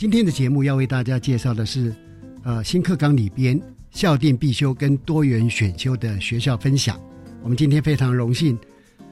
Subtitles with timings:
[0.00, 1.94] 今天的节目要为大家介绍的是，
[2.42, 6.98] 呃，新课纲里边校定必修跟多元选修的学校分享。
[7.42, 8.58] 我们今天非常荣幸，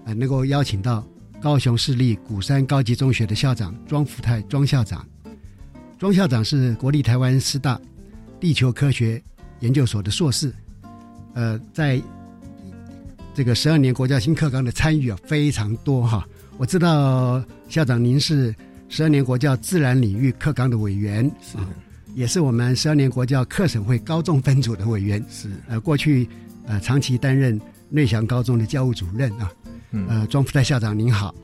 [0.07, 1.07] 呃，能够邀请到。
[1.43, 5.07] 高雄市立鼓山高级中学的校长庄福泰庄校长，
[5.99, 7.79] 庄校长是国立台湾师大
[8.41, 9.23] 地球科学
[9.61, 10.51] 研究所的硕士，
[11.35, 12.01] 呃，在
[13.35, 16.27] 这个十二年国家新课纲的参与啊非常多哈。
[16.57, 18.55] 我知道校长您是
[18.89, 21.59] 十二年国教自然领域课纲的委员，是，
[22.15, 26.27] 也是我们十二年国教课审会高中分组的委员，是，呃，过去
[26.67, 27.61] 呃长期担任
[27.91, 29.53] 内祥高中的教务主任啊。
[29.91, 30.07] 嗯。
[30.09, 31.35] 呃，庄福泰校长您好，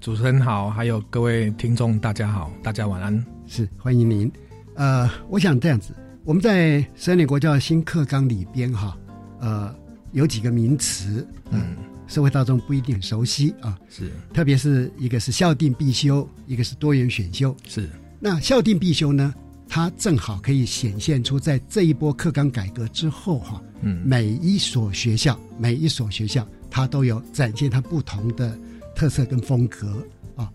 [0.00, 4.30] 主持人好，还有各位听众大家好，大家晚安，是欢迎您。
[4.74, 5.94] 呃，我想这样子，
[6.24, 8.98] 我们在十二年国教新课纲里边哈，
[9.40, 9.74] 呃，
[10.12, 11.76] 有几个名词，嗯，
[12.12, 17.88] 社会大众不一定很熟悉啊，是，特别是一个是校定必修，一个是多元选修，是。
[18.20, 19.34] 那校定必修呢，
[19.66, 26.46] 它正好可以显现出在这一波课纲改革之后哈，嗯，每一所学校，每一所学校。
[26.70, 28.54] 它都有展现它不同的
[28.94, 30.06] 特色跟风格
[30.36, 30.52] 啊。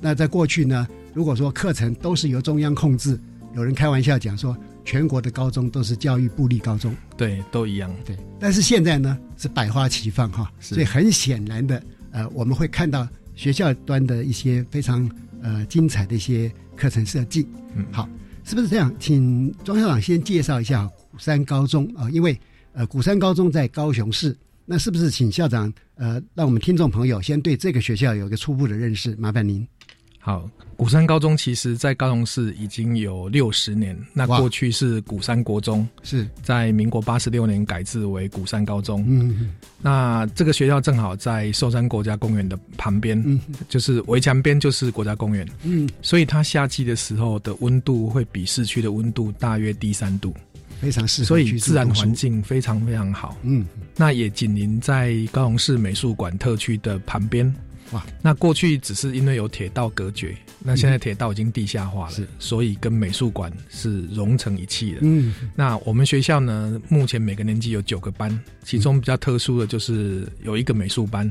[0.00, 3.20] 那在过去呢，如果说课程都是由中央控制，
[3.54, 8.16] 有人开玩笑讲说，全国的高中都是教育部立高中，对，都一样，对。
[8.38, 15.10] 但是现在呢，是百花齐放哈，所以很显然的，呃，我们会看到学校端的一些非常
[15.42, 17.46] 呃精彩的一些课程设计。
[17.74, 18.08] 嗯，好，
[18.44, 18.94] 是不是这样？
[19.00, 22.38] 请庄校长先介绍一下鼓山高中啊，因为
[22.72, 24.36] 呃，鼓山高中在高雄市。
[24.66, 29.14] 那是不是请校长呃，让我们听众朋友先对这个学校有一个初步的认识？
[29.16, 29.66] 麻烦您。
[30.26, 39.04] 好，鼓山高中其实在高雄市已经有六十年，那过去是鼓山国中，是在民国八十六年改制为鼓山高中。
[39.06, 39.52] 嗯，
[39.82, 45.46] 那这个学校正好在寿山国家公园的旁边，嗯，就是围墙边就是国家公园。
[45.62, 50.34] 嗯，所以它夏季的时候的温度会比市区的温度大约低三度。
[50.80, 53.36] 非常适合，所以自然环境非常非常好。
[53.42, 57.54] 嗯，那也紧邻在高雄市美术馆特区的旁边。
[57.92, 64.98] 哇，那过去只是因为有铁道隔绝，那现在铁道已经地下化了，所以跟美术馆是融成一气的。
[65.02, 71.30] 嗯，那我们学校呢，目前每个年级有九个班，其中比较特殊的就是有一个美术班。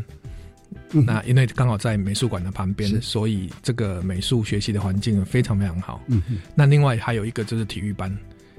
[0.91, 6.01] 那因为刚好在美术馆的旁边，所以这个美术学习的环境非常非常好。
[6.07, 6.21] 嗯，
[6.55, 8.15] 那另外还有一个就是体育班。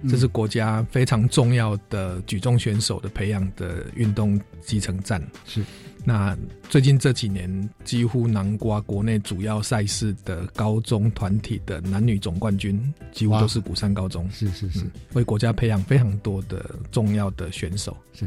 [0.09, 5.23] 这是国家非常重要的举重选手的培养的运动集成站。
[5.47, 5.65] 是，
[6.05, 6.37] 那
[6.69, 14.31] 最近这几年几乎南瓜国内主要赛事的高中团体的男女总冠军，几乎都是鼓山高中。
[14.31, 14.85] 是是是，
[15.15, 17.97] 为国家培养非常多的重要的选手。
[18.13, 18.27] 是，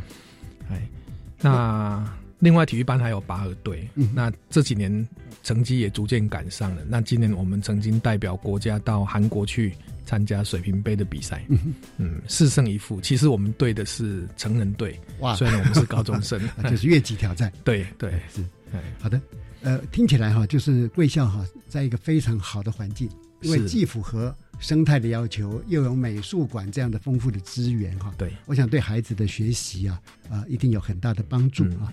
[0.69, 0.81] 哎，
[1.42, 3.88] 那另外体育班还有拔河队。
[4.13, 5.07] 那这几年
[5.44, 6.81] 成绩也逐渐赶上了。
[6.88, 9.75] 那今年我们曾经代表国家到韩国去。
[10.07, 11.45] 参加水平杯的比赛，
[11.98, 13.01] 嗯，四胜一负。
[13.01, 16.39] 其实我们对的是成人队，哇，虽然我们是高中生，
[16.71, 17.51] 就是越级挑战。
[17.65, 18.42] 对对是，
[19.00, 19.19] 好的。
[19.63, 23.09] 呃，听起来哈，就是贵校哈，在一个非常好的环境，
[23.42, 28.13] 因为既符合生态的要求，又有美术馆这样的丰富的资源哈。
[28.18, 30.00] 对，我想对孩子的学习啊
[30.30, 31.92] 啊一定有很大的帮助啊。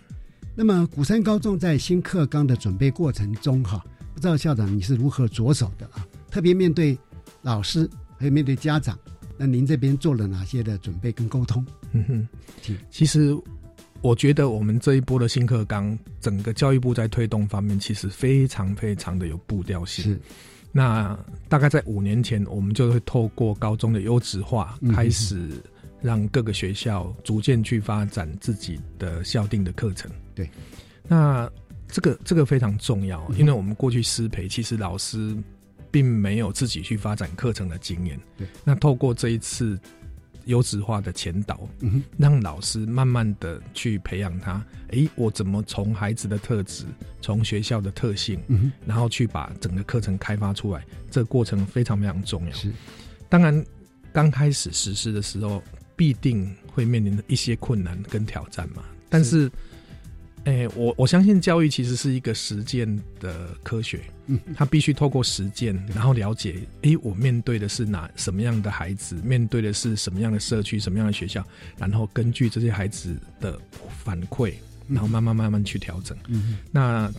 [0.55, 3.85] 那么古山高中在新课纲的准备过程中哈，
[4.15, 6.07] 不知道校长你是如何着手的啊？
[6.31, 6.97] 特别面对
[7.43, 7.91] 老师
[8.25, 8.99] 还有面对家长，
[9.37, 11.63] 那您这边做了哪些的准备跟沟通？
[11.93, 12.29] 嗯哼，
[12.91, 13.37] 其实
[14.01, 20.03] 我觉得我们这一波的新课纲，整个教育部在推动方面，其实非常非常的有步调性。
[20.03, 20.19] 是。
[20.73, 21.15] 那
[21.51, 25.51] 大概在五年前，我们就会透过高中的优质化，开始
[26.01, 30.11] 让各个学校逐渐去发展自己的校定的课程。
[30.35, 30.49] 对，
[31.07, 31.47] 那
[31.89, 35.37] 这个这个非常重要，因为我们过去师培，其实老师
[35.95, 38.19] 并没有自己去发展课程的经验。
[38.37, 39.79] 对，那透过这一次。
[40.47, 41.67] 优质化的前导，
[42.19, 44.63] 让老师慢慢的去培养他。
[44.91, 46.85] 哎，我怎么从孩子的特质，
[47.23, 48.39] 从学校的特性，
[48.85, 50.85] 然后去把整个课程开发出来？
[51.11, 52.53] 这个过程非常非常重要。
[52.53, 52.71] 是，
[53.31, 53.65] 当然
[54.13, 55.63] 刚开始实施的时候，
[55.97, 58.85] 必定会面临一些困难跟挑战嘛。
[59.09, 59.51] 但是。
[60.45, 62.87] 哎，我我相信教育其实是一个实践
[63.19, 71.43] 的科学，嗯，他必须透过实践，然后了解，哎，我面对的是哪什么样的孩子，面对的是什么样的社区，什么样的学校，
[71.79, 73.59] 然后根据这些孩子的
[74.05, 74.53] 反馈，
[74.87, 76.15] 然后慢慢慢慢去调整。
[76.29, 77.11] 嗯，那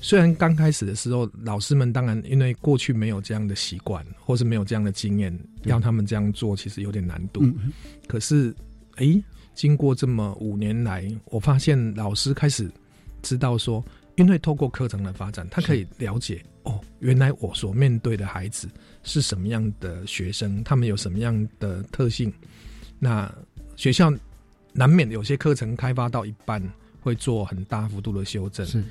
[0.00, 7.40] 虽然刚开始的时候，老师们当然因为过去没有这样的习惯，或是没有这样的经验，要他们这样做其实有点难度。
[7.44, 7.72] 嗯，
[8.08, 8.52] 可是，
[8.96, 9.22] 哎。
[9.58, 12.70] 经过这么五年来，我发现老师开始
[13.22, 13.84] 知道说，
[14.14, 18.68] 因为透过课程的发展，他可以了解哦，原来我所面对的孩子
[19.02, 22.32] 是什么样的学生，他们有什么样的特性。
[23.00, 23.28] 那
[23.74, 24.12] 学校
[24.72, 26.62] 难免有些课程开发到一半
[27.00, 28.84] 会做很大幅度的修正，是。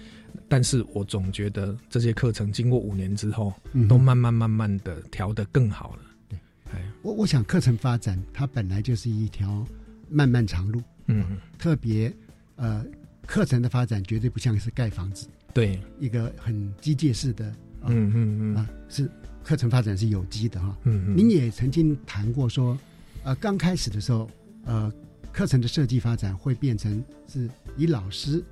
[0.50, 3.54] 但是我总觉得这些课程经过五年之后，
[3.88, 6.00] 都慢慢慢慢的调得更好了。
[6.28, 6.38] 对，
[6.74, 9.66] 哎，我我想课程发展它本来就是一条。
[10.10, 12.14] 漫漫长路，嗯，特别，
[12.56, 12.86] 呃，
[13.26, 17.50] 课程的发展绝对不像是盖房子，对，一个很机械式的，
[17.84, 19.10] 嗯嗯嗯，啊，是
[19.44, 22.78] 课程发展是有机的哈，嗯嗯，您也曾经谈过说，
[23.24, 24.30] 呃，刚开始的时候，
[24.66, 24.92] 呃，
[25.32, 28.44] 课程的设计发展会变成是以老师，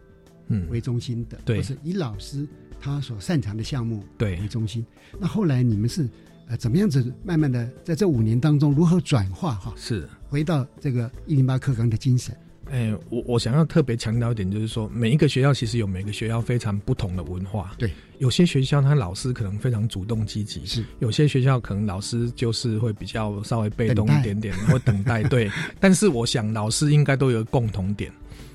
[0.48, 0.70] 嗯。
[0.70, 2.48] 为中心的，对，或是以老师
[2.80, 4.40] 他所擅长的项目对。
[4.42, 4.86] 为中心，
[5.20, 6.10] 那后来你们是。
[6.48, 9.74] 呃，怎么样子慢慢的在这五年当中如何转化哈？
[9.76, 12.36] 是回到这个一零八课纲的精神。
[12.72, 17.74] 哎，我我想要特别强调一点，就是说每一个学校其实有每个学校非常不同的文化。
[17.78, 25.22] 对，有些学校他老师可能非常主动积极，是有些学校可能老师就是会比较稍微被动一点点，或等待。
[25.24, 25.50] 对，
[25.80, 28.12] 但是我想老师应该都有共同点，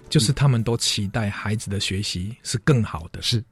[0.08, 3.22] 就是他们都期待孩子的学习是更好的。
[3.22, 3.42] 是，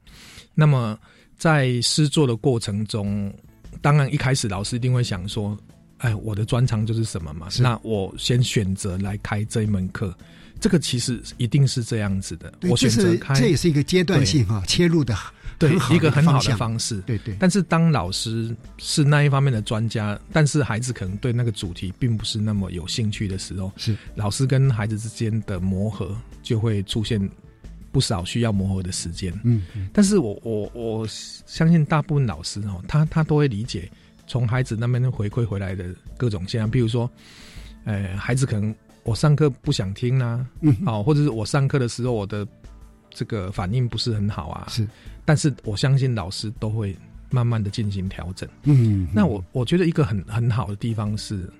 [0.55, 0.99] 那么
[1.37, 3.33] 在师作的过程中。
[3.81, 5.57] 当然，一开始老师一定会想说
[5.99, 7.49] ：“哎，我的专长就是什么嘛？
[7.61, 10.15] 那我先选择来开这一门课。
[10.61, 12.53] 这个其实一定是这样子的。
[12.69, 15.17] 我选择开，这也是一个阶段性哈切入的，
[15.57, 17.01] 对一个很好的方式。
[17.03, 17.37] 对对。
[17.39, 27.21] 但是当老师是那一方面的专家，但是孩子可能对那个主题并不是那么有兴趣的时候，是老师跟孩子之间的磨合就会出现。
[27.91, 29.63] 不少需要磨合的时间，嗯，
[29.93, 33.91] 但是我我我相信大部分老师哦，他他都会理解
[34.27, 35.85] 从孩子那边回馈回来的
[36.17, 37.11] 各种现象，比如说，
[37.85, 38.75] 呃，孩子可能
[39.05, 42.47] 我上课不想听啊，嗯，好，或者是我上课的时候我的
[43.11, 44.87] 这个反应不是很好啊，是，
[45.25, 46.95] 但是我相信老师都会
[47.31, 51.51] 慢慢的进行调整，嗯，那我我觉得一个很很好的地方是。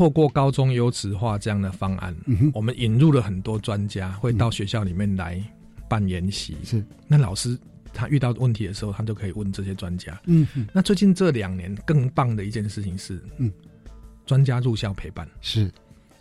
[0.00, 2.16] 透过高中优质化这样的方案，
[2.54, 5.38] 我们引入了很多专家，会到学校里面来
[5.90, 6.56] 办研习。
[6.64, 7.54] 是，那老师
[7.92, 10.18] 他遇到问题的时候，他就可以问这些专家。
[10.24, 13.52] 嗯，那最近这两年更棒的一件事情是，嗯，
[14.24, 15.28] 专家入校陪伴。
[15.42, 15.70] 是，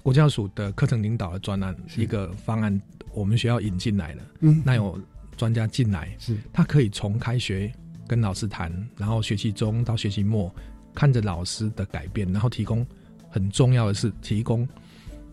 [0.04, 2.82] 国教署的课程领导的专案一个方案，
[3.14, 4.24] 我们学校引进来了。
[4.42, 5.02] 嗯，那有
[5.38, 7.72] 专家进来，是他可以从开学
[8.10, 10.54] 跟老师谈，然后学期中到学期末，
[10.94, 12.86] 看着老师的改变，然后提供。
[13.30, 14.68] 很重要的是提供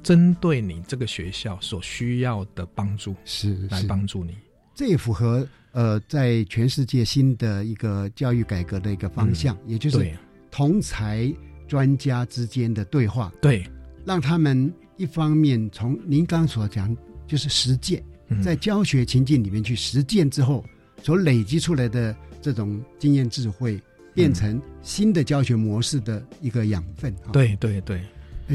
[0.02, 4.36] 针对你这个学校所需要的帮助，是来帮助你。
[4.74, 10.12] 这也符合呃，在全世界新的一个教育改革的一个方向，也就是
[10.50, 11.32] 同才
[11.66, 13.66] 专家之间的对话，对，
[14.04, 16.94] 让他们一方面从您刚所讲，
[17.26, 18.02] 就是实践，
[18.42, 20.64] 在教学情境里面去实践之后，
[21.02, 23.80] 所累积出来的这种经验智慧。
[24.16, 27.14] 变成新的教学模式的一个养分。
[27.32, 28.00] 对对对，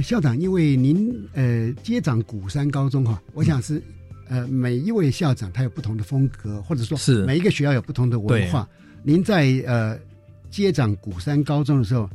[0.02, 3.82] 校长，因为您呃接掌古山高中哈，我想是
[4.28, 8.68] 呃每一位校长他有不同的风格，或者说是每一个学校有不同的文化。
[9.04, 9.98] 您在呃
[10.50, 12.10] 接掌古山高中的时候，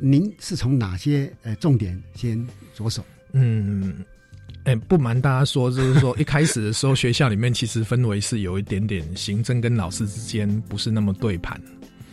[0.00, 3.04] 您是从哪些呃重点先着手？
[3.32, 3.94] 嗯，
[4.64, 11.60] 哎，不瞒大家说，就是说一开始的时候，学校里面其实氛围是有一点点行政跟老师之间不是那么对盘，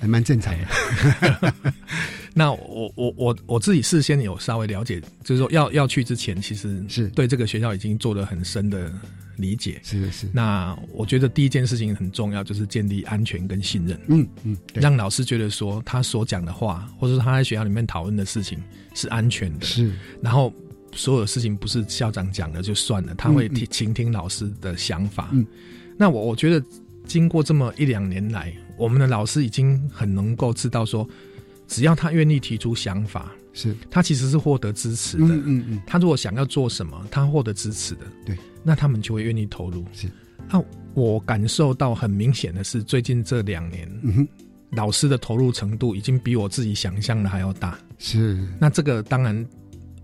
[0.05, 1.53] 还蛮正常的。
[2.31, 8.93] 那我我我我自己事先有稍微了解，就是说要要去之前，其实是对这个学校已经做了很深的
[9.35, 9.79] 理解。
[9.81, 10.29] 是是是。
[10.31, 13.99] 那我觉得第一件事情很重要，就是建立安全跟信任。
[14.09, 18.61] 嗯嗯，让老师觉得说他所讲的话，或者说他在学校里面讨论的事情
[18.93, 19.65] 是安全的。
[19.65, 19.91] 是。
[20.21, 20.53] 然后
[20.93, 25.29] 所有的事情不是校长讲的就算了，他会听倾听老师的想法。
[25.31, 25.43] 嗯。
[25.97, 26.63] 那我我觉得
[27.07, 31.07] 经过这么一两年来，我们的老师已经很能够知道说。
[31.67, 35.25] 只要他愿意提出想法，是他其实是获得支持的。
[35.25, 38.01] 嗯嗯嗯，他如果想要做什么，他获得支持的。
[38.23, 39.83] 对，那他们就会愿意投入。
[39.91, 40.07] 是，
[40.47, 40.63] 那
[40.93, 43.89] 我感受到很明显的是，最近这两年，
[44.73, 47.75] 老师的投入程度已经比我自己想象的还要大。
[47.97, 49.43] 是，那这个当然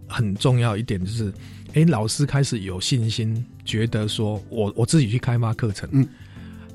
[0.07, 1.31] 很重要一点就是，
[1.73, 5.87] 哎，老师开始有信心，觉得说我我自己去开发课程。
[5.91, 6.09] 嗯。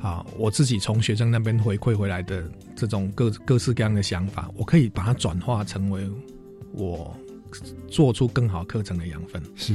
[0.07, 6.09] 啊，我自己从学生那边回馈回来的这种各各式各样的想法，我可以把它转化成为
[6.73, 7.13] 我
[7.89, 9.43] 做出更好课程的养分。
[9.57, 9.75] 是，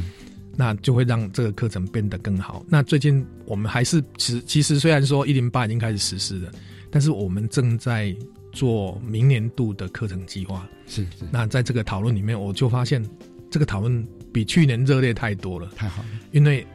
[0.55, 2.65] 那就会让这个课程变得更好。
[2.69, 6.49] 那最近我们还是其实其实虽然说一零八已经开始实施了，
[6.89, 8.15] 但是我们正在
[8.53, 10.65] 做明年度的课程计划。
[10.87, 11.25] 是是。
[11.29, 13.05] 那在这个讨论里面，我就发现
[13.49, 15.69] 这个讨论比去年热烈太多了。
[15.75, 16.65] 太好了，因为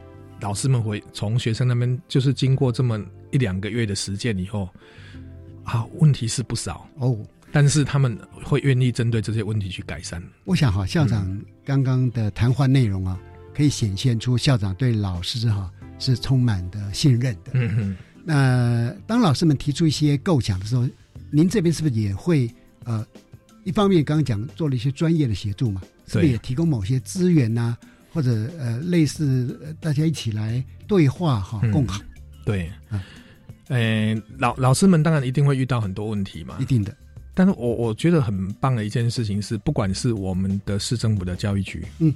[0.41, 2.99] 老师们会从学生那边就是经过这么。
[3.29, 4.69] 一两个月的实践以后，
[5.65, 7.13] 啊，问题是不少哦，
[7.51, 10.23] 但是他们会愿意针对这些问题去改善。
[10.45, 13.19] 我想哈，校长刚刚的谈话内容啊，
[13.53, 17.51] 可以显现出校长对老师哈是充满的信任的。
[17.51, 17.97] 嗯哼。
[18.23, 20.87] 那当老师们提出一些构想的时候，
[21.29, 22.49] 您这边是不是也会
[22.85, 23.05] 呃，
[23.65, 25.81] 一方面刚刚讲做了一些专业的协助嘛？
[26.07, 27.77] 是不是也提供某些资源呐，
[28.17, 32.01] 或者呃类似大家一起来对话哈，共好。
[32.43, 32.67] 对，
[33.67, 36.97] 嗯，老老师们当然一定会遇到很多问题嘛，一定的。
[37.35, 42.11] 但是我我觉得很棒的一件事情是，不管是我们的市政府的教育局，嗯，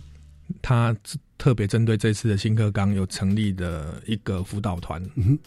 [0.60, 0.96] 他
[1.38, 5.38] 特别针对这次的新课纲有成立的一个辅导团，嗯，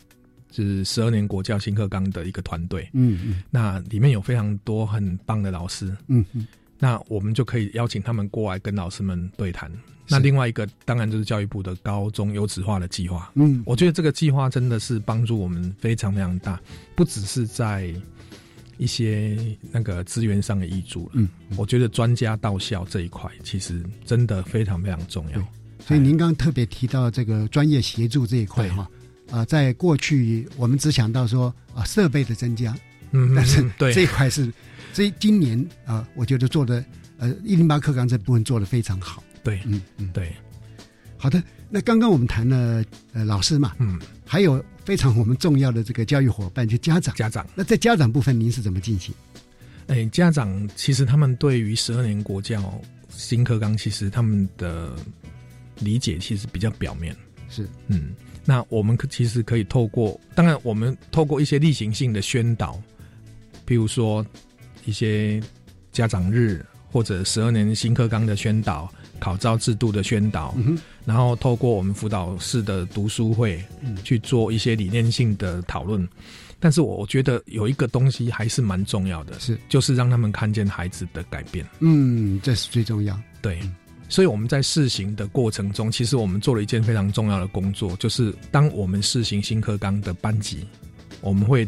[0.53, 6.47] 是十二年国教新课纲的一个团队，嗯嗯，那里面有非常多很棒的老师，嗯嗯，
[6.79, 9.69] 那我们就可以邀请他们过来跟老师们对谈。
[10.09, 13.33] 那另外一个当然就是教育部的高中优质化的计划。
[13.35, 16.61] 嗯，我觉得这个计划真的是帮助我们非常非常大，
[16.95, 17.93] 不只是在
[18.77, 19.39] 一些
[19.73, 21.13] 那个资源上的益助了。
[21.15, 25.41] 嗯，我觉得专家到校这一块其实真的非常非常重要。
[25.87, 28.91] 所以您刚刚特别提到这个专业协助这一块哈，
[29.31, 32.77] 啊，在过去我们只想到说啊设备的增加，
[33.13, 34.53] 嗯，但是对这一块是，
[34.93, 36.85] 这今年啊，我觉得做的
[37.19, 39.23] 呃一零八课纲这部分做的非常好。
[39.45, 40.35] 对，嗯嗯，对，
[41.19, 41.41] 好的。
[41.69, 42.83] 那刚刚我们谈了
[43.13, 47.15] 呃老师嘛，嗯，还有非常我们重要的这个教育伙伴，就家长。
[47.15, 49.15] 家长，那在家长部分，您是怎么进行？
[49.89, 54.97] 哎，家长其实他们对于十二年国教新课纲，其实他们的
[55.79, 57.15] 理解其实比较表面。
[57.51, 62.81] 是，嗯，那我们其实可以透过，当然我们透过一些例行性的宣导，
[63.67, 64.25] 譬如说
[64.87, 65.43] 一些
[65.93, 66.65] 家长日。
[66.95, 68.89] 或者十二年新课纲的宣导、
[69.25, 70.55] 考招制度的宣导，
[71.07, 73.65] 然后透过我们辅导室的读书会
[74.03, 76.07] 去做一些理念性的讨论。
[76.61, 81.67] 但是我觉得有一个东西还是蛮重要的，是就是让他们看见孩子的改变。
[81.81, 83.19] 嗯，这是最重要。
[83.41, 83.59] 对，
[84.09, 90.67] 所以我们在试行的过程中，其实我们做了一件非常重要的工作，就是当我们试行新课纲的班级，
[91.21, 91.67] 我们会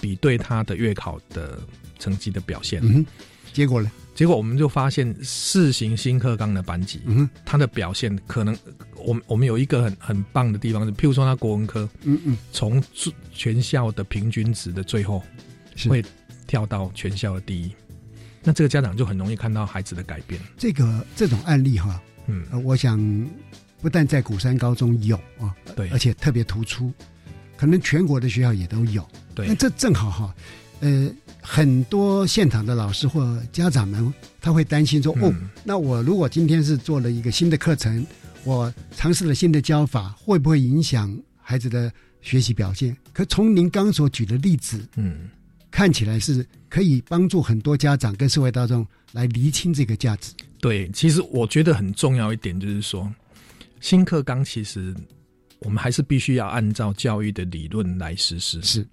[0.00, 1.58] 比对他的月考的
[1.98, 2.80] 成绩的表现。
[2.82, 3.04] 嗯，
[3.52, 3.90] 结果呢？
[4.14, 8.56] 结果我们就发现，四型新课纲的班级，嗯，他的表现可能，
[9.04, 12.80] 我们我们有一个很很棒的地方，是譬如说他国文科，嗯嗯，从
[13.32, 15.20] 全校的平均值的最后，
[15.88, 16.00] 会
[16.46, 17.74] 跳到全校的第一，
[18.44, 20.40] 那这个家长就很容易看到孩子的改变。
[20.56, 22.96] 这个这种案例哈，嗯，我想
[23.82, 26.92] 不但在鼓山高中有啊，对，而且特别突出，
[27.56, 29.04] 可能全国的学校也都有。
[29.34, 30.34] 对，那这正好哈，
[30.78, 31.10] 呃。
[31.46, 35.32] 很多现场的老师或家长们，他会担心说：“哦，
[35.62, 38.04] 那我如果今天是做了一个新的课程，
[38.44, 45.28] 我尝试了新的教法，会不会影响孩子的学习表现？”可从您刚所举的例子，嗯，
[45.70, 50.32] 看起来是可以帮助很多家长跟社会大众来厘清这个价值。
[50.60, 53.08] 对，其实我觉得很重要一点就是说，
[53.82, 54.94] 新课纲其实
[55.58, 58.62] 我们还是必须要按照教育的理论来实施。
[58.62, 58.86] 是。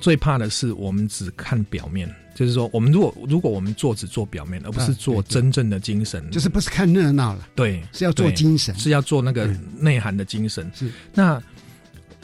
[0.00, 9.46] 最怕的是我们只看表面，就是说，我们如果如果我们做只做表面，而不是做真正的精神，就是不是看热闹了，对，是要做精神，是要做那个
[9.78, 10.70] 内涵的精神。
[10.74, 10.90] 是。
[11.14, 11.42] 那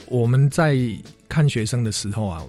[0.07, 0.77] 我们在
[1.29, 2.43] 看学生的时候啊，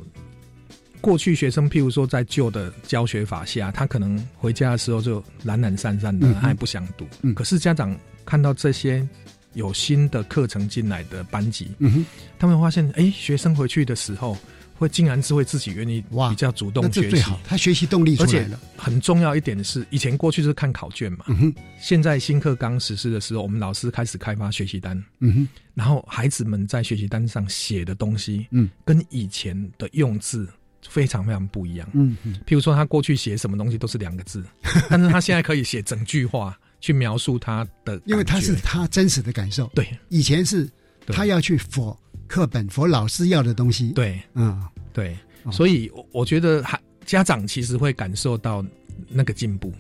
[1.01, 7.08] 过去学生譬如说在旧的教学法下，他可能回家的时候就懒懒散散的，他也不想读。
[7.22, 9.08] 嗯，可是家长看到这些。
[9.55, 12.03] 有新的课程进来的班级，嗯，
[12.39, 14.36] 他们发现，哎，学生回去的时候，
[14.84, 18.60] 会竟然是会自己愿意哇，比较主动学习，他学习动力出来了。
[18.78, 30.48] 很重要一点是，以前过去是看考卷嘛，嗯，现在新课刚实施的时候，我们老师开始开发学习单，嗯哼，然后孩子们在学习单上写的东西，嗯，跟以前的用字
[30.88, 34.44] 非常非常不一样，嗯嗯，譬如说他过去写什么东西都是两个字，
[34.90, 36.58] 但是他现在可以写整句话。
[36.84, 39.72] 去描述他的，因为他是他真实的感受。
[39.74, 40.70] 对，以前是
[41.08, 43.92] 他要去佛课本、佛老师要的东西。
[43.92, 44.62] 对，嗯，
[44.92, 45.18] 对，
[45.51, 48.65] 所以我觉得还家长其实会感受到
[49.08, 49.72] 那个进步。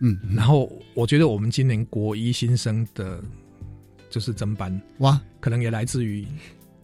[0.00, 3.20] 嗯，然后我觉得我们今年国一新生的，
[4.08, 6.26] 就是增班哇，可能也来自于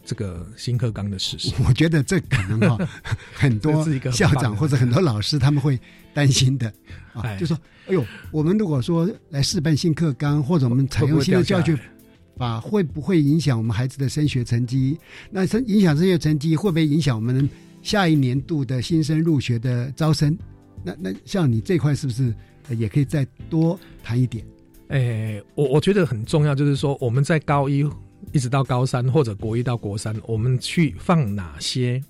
[0.05, 1.53] 这个新课纲的实施。
[1.67, 2.89] 我觉得这可能哈，
[3.35, 5.79] 很多校长或者很多老师他们会
[6.13, 6.73] 担心的
[7.15, 7.59] 啊，就说。
[7.89, 11.79] 哎呦，我们如果说来试办新课纲，或者我们采用新的教学
[12.37, 14.99] 法，会不会影响我们孩子的升学成绩？
[15.31, 17.49] 那升影响升学成绩，会不会影响我们
[17.83, 20.37] 下一年度的新生入学的招生？
[20.85, 22.35] 那那像你这块是不是
[22.77, 24.45] 也可以再多谈一点？
[24.89, 27.85] 哎，我我觉得很重要，就是说我们在高一
[28.33, 32.03] 一直到高三，或者国一到国三，我们去放哪些？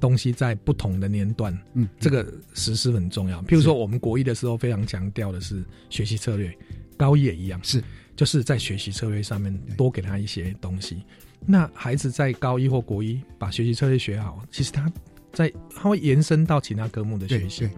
[0.00, 3.40] 东西在不同的年段，嗯，这个实施很重要。
[3.44, 6.54] 譬如说，我们国一的时候非常强调的是学习策略，
[6.98, 7.82] 高一也一样，是
[8.16, 11.02] 就是在学习策略上面多给他一些东西。
[11.46, 14.90] 那孩子在高一或国一把学习策略学好，其实他
[15.32, 17.68] 在他会延伸到其他科目的学习，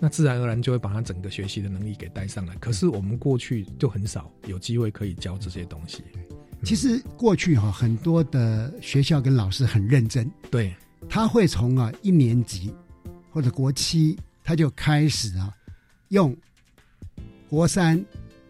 [0.00, 2.54] 那自然而然就会把他整个学习的能力给带上来。
[2.56, 6.02] 可是我们过去就很少有机会可以教这些东西。
[6.62, 10.74] 其实过去哈，很多的学校跟老师很认真，对。
[11.06, 12.72] 他会从啊一年级
[13.30, 15.54] 或者国七，他就开始啊
[16.08, 16.34] 用
[17.50, 18.02] 国三，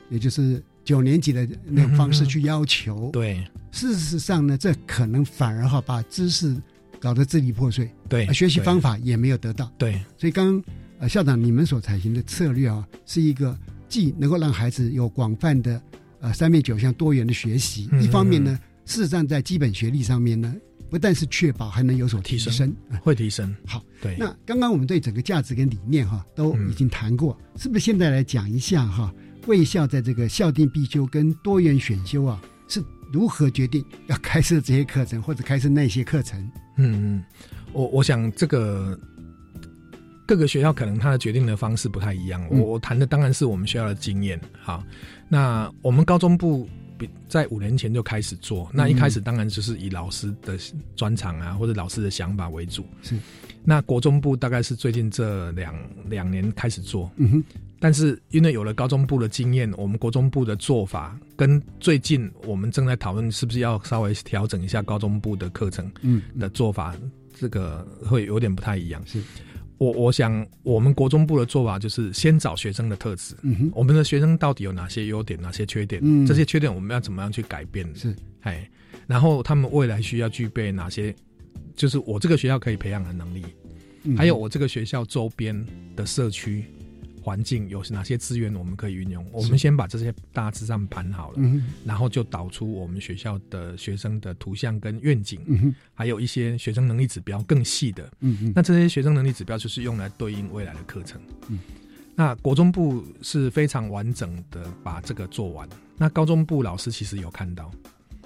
[0.08, 3.10] 也就是九年级的那种方式去要求。
[3.10, 3.42] 对，
[3.72, 6.56] 事实上呢，这可能反而哈把知识
[7.00, 7.90] 搞得支离破碎。
[8.08, 9.72] 对，学习方法也没有得到。
[9.78, 10.62] 对，所以刚
[10.98, 15.82] 呃校长你们所采行的策略啊，是一个既能够让孩子有广泛的
[16.20, 20.54] 呃三面九项多元的学习，一方面呢，事实上在基本学历上面呢。
[20.90, 23.52] 不但是确保，还能有所提升，会提升。
[23.66, 24.14] 好，对。
[24.16, 29.12] 那刚刚我们对整个价值跟理念哈都已经谈过，是不是现在来讲一下哈？
[29.46, 36.40] 卫校在这个校定必修跟多元选修啊，是如何决定要开设这些课程或者开设那些课程？
[36.76, 37.24] 嗯嗯，
[37.72, 38.98] 我我想这个
[40.26, 42.46] 各个学校可能它的决定的方式不太一样。
[42.50, 44.40] 我我谈的当然是我们学校的经验。
[44.60, 44.84] 好，
[45.28, 46.68] 那我们高中部。
[47.28, 50.56] 在五年前就开始做，那一开始当然就是以老师的
[50.94, 52.86] 专长啊，或者老师的想法为主。
[53.02, 53.18] 是，
[53.64, 55.74] 那国中部大概是最近这两
[56.08, 57.10] 两年开始做。
[57.16, 57.44] 嗯哼，
[57.84, 66.96] 但是因为有了高中部的经验，我们国中部的做法跟最近我们正在讨论是不是要稍微调整一下高中部的课程，嗯，的做法，
[67.34, 69.02] 这个会有点不太一样。
[69.04, 69.20] 是。
[69.76, 76.00] 我我想，我们国中部的做法就是先找学生的特质，嗯哼，我们的学生到底有哪些优点，哪些缺点？
[76.02, 77.86] 嗯，这些缺点我们要怎么样去改变？
[77.94, 78.66] 是，哎，
[79.06, 81.14] 然后他们未来需要具备哪些？
[81.76, 83.44] 就是我这个学校可以培养的能力，
[84.16, 85.54] 还有我这个学校周边
[85.94, 86.64] 的社区。
[87.24, 89.26] 环境有哪些资源我们可以运用？
[89.32, 91.38] 我们先把这些大致上盘好了，
[91.82, 98.12] 然后就导出我们学校的学生的图像跟愿景，还有一些学生能力指标更细的。
[98.54, 101.18] 那这些学生能力指标就是用来对应未来的课程。
[102.14, 105.66] 那国中部是非常完整的把这个做完。
[105.96, 107.72] 那高中部老师其实有看到，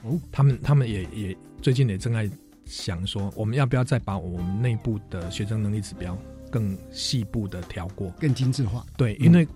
[0.03, 2.29] 哦，他们他们也也最近也正在
[2.67, 6.19] 想说，我们要不要再把我们内部的学生能力指标。
[6.51, 8.85] 更细部的调过，更精致化。
[8.97, 9.47] 对，因为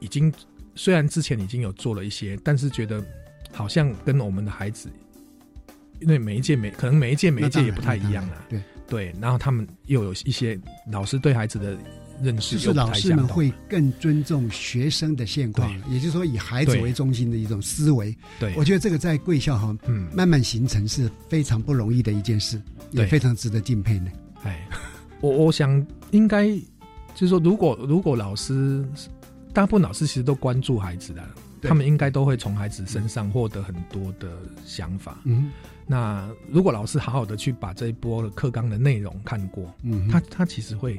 [0.00, 0.32] 已经
[0.74, 3.04] 虽然之前已经有做了一些，但是觉得
[3.52, 4.88] 好像跟我们的孩子，
[6.00, 8.46] 因为每一届每可能每一届每一届也不太一样啊。
[8.48, 10.58] 对对，然后他们又有一些
[10.90, 11.76] 老师对孩子的
[12.20, 18.14] 认识，就是老师们会更尊重学生的现况，也就是说以孩子为中心的一种思维。
[18.38, 22.60] 对，我觉得这个在贵校哈，嗯，慢慢形成是非常不容易的一件事，
[22.90, 24.10] 也非常值得敬佩呢。
[24.42, 24.68] 哎。
[25.22, 26.48] 我我想应该
[27.14, 28.84] 就是说，如果如果老师
[29.54, 31.22] 大部分老师其实都关注孩子的，
[31.62, 34.28] 他们应该都会从孩子身上获得很多的
[34.64, 35.18] 想法。
[35.24, 35.50] 嗯，
[35.86, 40.98] 那如果老师好好的去把这一波的课纲的内容看过，嗯，他他其实会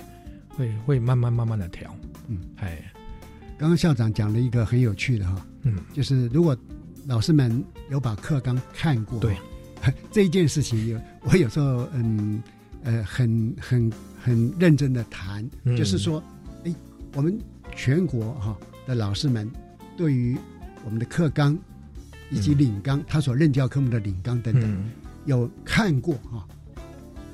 [0.50, 1.94] 会会慢慢慢慢的调。
[2.28, 2.92] 嗯，哎，
[3.58, 6.56] 刚刚校长讲了一个很有趣的哈，嗯，就是如果
[7.06, 9.36] 老师们有把课纲看过，对
[10.12, 12.42] 这一件事情，有我有时候嗯
[12.84, 13.92] 呃很很
[14.24, 16.24] 很认真的谈，就是说，
[16.64, 16.74] 哎，
[17.14, 17.38] 我们
[17.76, 18.58] 全国哈
[18.88, 19.52] 的老师们
[19.98, 20.38] 对于
[20.86, 21.58] 我们的课纲
[22.32, 24.86] 以及领纲，他所任教科目的领纲等等，
[25.26, 26.48] 有看过哈，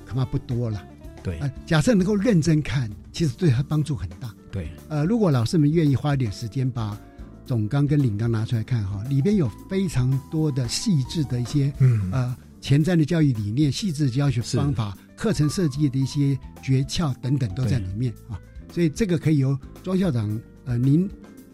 [0.07, 0.83] 恐怕不多了。
[1.21, 4.33] 对，假设能够认真看，其实对他帮助很大。
[4.51, 6.97] 对，呃，如果老师们愿意花一点时间把
[7.45, 18.39] 总纲跟领纲拿出来看哈，里边有非常多的细致的一些，嗯，呃，前瞻的教育理念、细致教学方法、课程设计的一些诀窍等等都在里面啊。
[18.71, 21.09] 所以这个可以由庄校长，呃，您，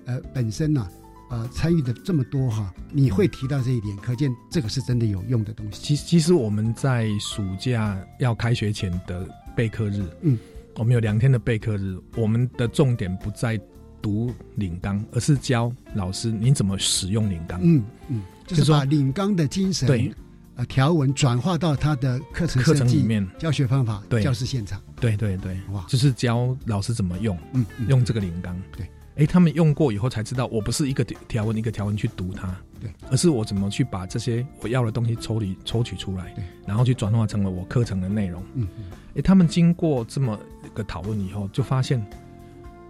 [0.06, 0.88] 呃，本身呢。
[1.28, 5.82] 呃，参与的这么多哈，你会提到这一点，可见这个是真的有用的东西。
[5.82, 10.38] 其其实我们在暑假要开学前的备课日，嗯，
[10.76, 13.60] 我们有两天的备课日，我们的重点不在
[14.04, 17.60] 读领纲，而是教老师你怎么使用领纲。
[17.64, 20.14] 嗯嗯，就是把领纲的精神对
[20.56, 24.22] 呃条文转化到他的课程课程里面，教学方法对。
[24.24, 24.82] 教师现场。
[25.00, 28.56] 对对对，哇，就是教老师怎么用，嗯，用这个铃铛。
[28.76, 28.88] 对。
[29.18, 38.44] 哎，他们用过以后才知道，我不是一个条文一个条文去读它，对，而是我怎么去把这些我要的东西抽离、抽取出来，对，然后去转化成了我课程的内容。
[38.56, 38.68] 嗯，
[39.16, 42.06] 哎，他们经过这么一个讨论以后，就发现，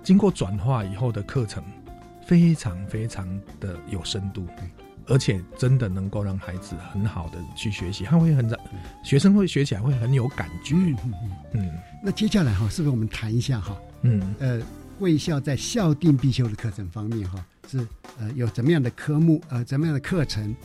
[0.02, 1.64] 经过转化以后的课程
[2.26, 3.28] 非常非常
[3.60, 4.68] 的有深度，对，
[5.08, 8.50] 而且真的能够让孩子很好的去学习，他会很
[9.04, 10.76] 学生会学起来会很有感觉。
[10.76, 11.14] 嗯嗯
[11.54, 11.72] 嗯。
[12.04, 13.78] 那接下来哈，是不是我们谈一下哈？
[14.02, 14.62] 嗯呃。
[14.98, 17.86] 贵校在校定必修的课程方面，哈，是
[18.18, 20.56] 呃有怎么样的科目，呃怎么样的课程？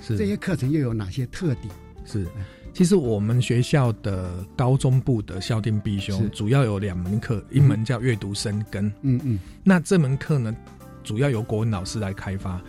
[0.00, 1.74] 是这些课程又有哪些特点？
[2.04, 2.24] 是，
[2.72, 10.56] 其实我们学校的高中部的校定必修主要有两门课，一门叫阅读生根，嗯嗯，那这门课呢，
[11.02, 12.62] 主要由国文老师来开发。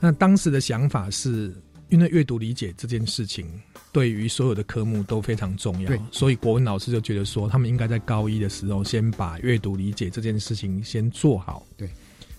[0.00, 1.54] 那当时的想法是。
[1.90, 3.46] 因为阅读理解这件事情，
[3.92, 11.66] 对于所有的科目都非常重要，所以国文老师就觉得说，他们应该在高一的时候先把阅读理解这件事情先做好。
[11.78, 11.88] 对，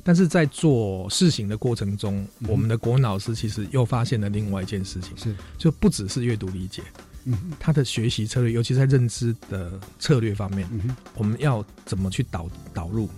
[0.03, 6.83] 但是在做事情的过程中，我们的国文老师其实又发现了另外一件事情，是就不只是阅读理解，
[7.25, 13.09] 嗯，他的学习策略，尤其在认知的策略方面，嗯我们要怎么去导导入，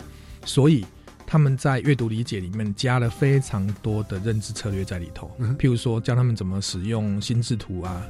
[0.46, 0.86] 所以。
[1.32, 8.06] 他们在阅读理解里面加了非常多的认知策略在里头，譬如说教他们怎么使用心智图啊，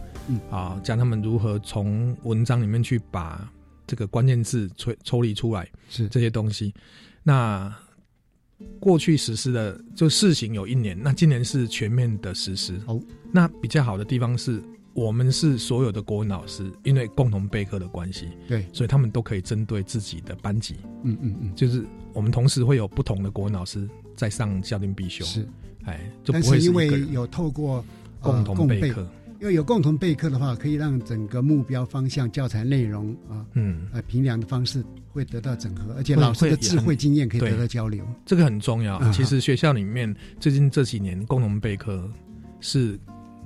[0.50, 3.48] 啊，教他们如何从文章里面去把
[3.86, 6.74] 这个关键字抽抽离出来，是这些东西。
[7.22, 7.72] 那
[8.80, 12.82] 过去实施的就试行有一年，那今年是全面的实施。
[12.88, 13.00] 哦，
[13.32, 14.60] 那比较好的地方是。
[14.94, 25.48] 我们是所有的国文老师，因为共同备课的关系，对，所以他们都可以针对自己的班级，嗯嗯嗯，就是我们同时会有不同的国文老师在上校定必修，是，
[25.86, 27.84] 哎，就不会因为有透过
[28.20, 29.08] 共同备课，
[29.40, 39.12] 因为有共同备课的话，可以让整个目标方向、教材内容啊，嗯，呃，评量的方式会得到整合，而且老师的智慧经验可以得到交流，这个很重要。
[39.12, 42.10] 其实学校里面最近这几年共同备课
[42.60, 43.00] 是。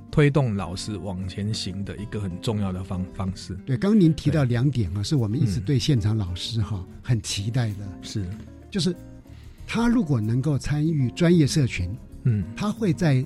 [0.08, 3.54] 推动老师往前行的一个很重要的方方式。
[3.66, 7.86] 对，刚刚您提到两点啊，是我们一直对现场老师哈很期待的。
[8.00, 8.24] 是，
[8.70, 8.94] 就是
[9.66, 13.24] 他如果能够参与专业社群，嗯，他会在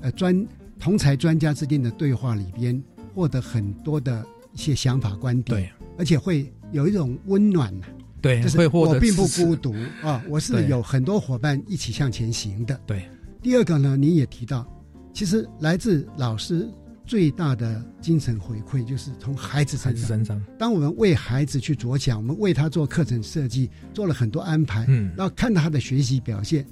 [0.00, 0.46] 呃专
[0.78, 2.82] 同才专家之间的对话里边
[3.14, 7.86] 获得很多的一些想法观点，对，而且会有一种温暖呐。
[8.22, 12.78] 对，就是我并不孤独啊， 我是有很多伙伴一起向前行的。
[12.86, 13.08] 对，
[13.40, 14.66] 第二个呢，您也提到。
[15.12, 16.68] 其实来自老师
[17.10, 20.40] 最大的精神回馈，就是从孩子身上。
[20.56, 26.64] 当我们为孩子去着想，我们为他做课程设计，做了很多安排，嗯，然后看到他的学习表现，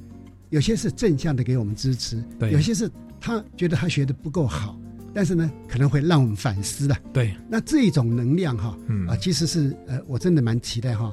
[0.51, 2.88] 有些是正向的给我们支持，对，有些是
[3.20, 4.79] 他觉得他学的不够好，
[5.12, 7.35] 但是呢，可能会让我们反思的，对。
[7.51, 9.09] 那这种能量哈，嗯。
[9.09, 11.12] 啊，其实是呃，我真的蛮期待哈，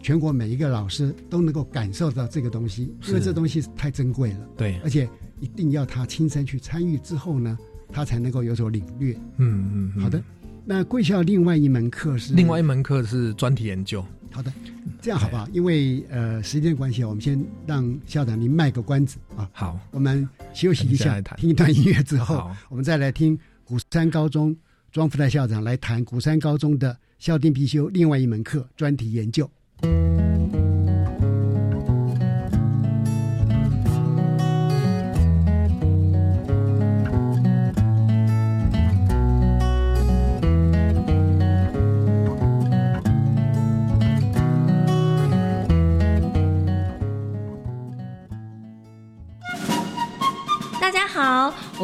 [0.00, 5.08] 全国每一个老师都能够感受到这个东西，因为这东西太珍贵了，对，而且。
[5.40, 7.58] 一定要他亲身去参与之后呢，
[7.92, 9.14] 他才能够有所领略。
[9.38, 10.22] 嗯嗯，好的。
[10.64, 14.04] 那贵校另外一门课是另外一门课是专题研究。
[14.30, 14.52] 好的，
[15.00, 15.46] 这样好不好？
[15.52, 19.48] 因为呃时间关系，我们先让校长您卖个关子啊。
[19.52, 24.56] 好，我们休息一下，听一段音乐之后，我们再来听古山高中
[24.90, 29.48] 庄福泰校长来谈古山高中的校定必修另外一门课专题研究。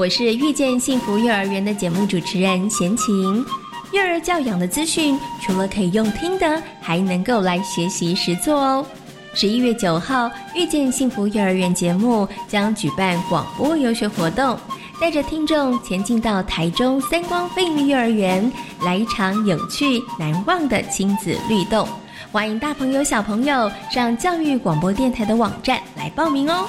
[0.00, 3.44] 我是遇见幸福幼儿园的节目主持人贤琴。
[3.92, 8.86] 幼儿教养的资讯，除了可以用听的，还能够来学习实做哦。
[9.34, 14.58] 十一月九号，遇见幸福幼儿园节目将举办广播游学活动，
[14.98, 18.50] 带着听众前进到台中三光飞鱼幼儿园，
[18.82, 21.86] 来一场有趣难忘的亲子律动。
[22.32, 26.64] 欢迎大朋友小朋友上教育广播电台的网站来报名哦。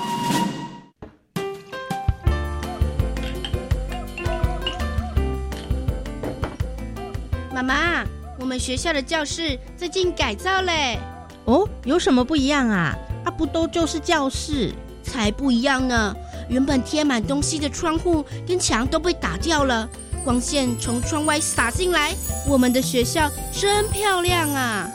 [7.61, 8.03] 妈妈，
[8.39, 10.97] 我们学校的教室最近改造嘞。
[11.45, 12.95] 哦，有什么不一样啊？
[13.23, 14.73] 啊，不都就是教室？
[15.03, 16.15] 才不一样呢！
[16.49, 19.87] 原本贴满东西的窗户跟墙都被打掉了，
[20.23, 22.15] 光线从窗外洒进来，
[22.47, 24.89] 我们的学校真漂亮啊！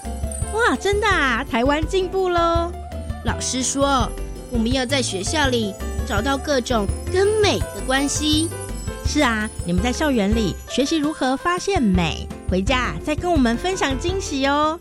[0.52, 1.44] 哇，真的啊！
[1.48, 2.72] 台湾进步喽！
[3.24, 4.10] 老师说，
[4.50, 5.72] 我们要在学校里
[6.04, 8.48] 找到各种跟美的关系。
[9.04, 12.26] 是啊，你们在校园里学习如何发现美。
[12.48, 14.78] 回家再跟我们分享惊喜哦！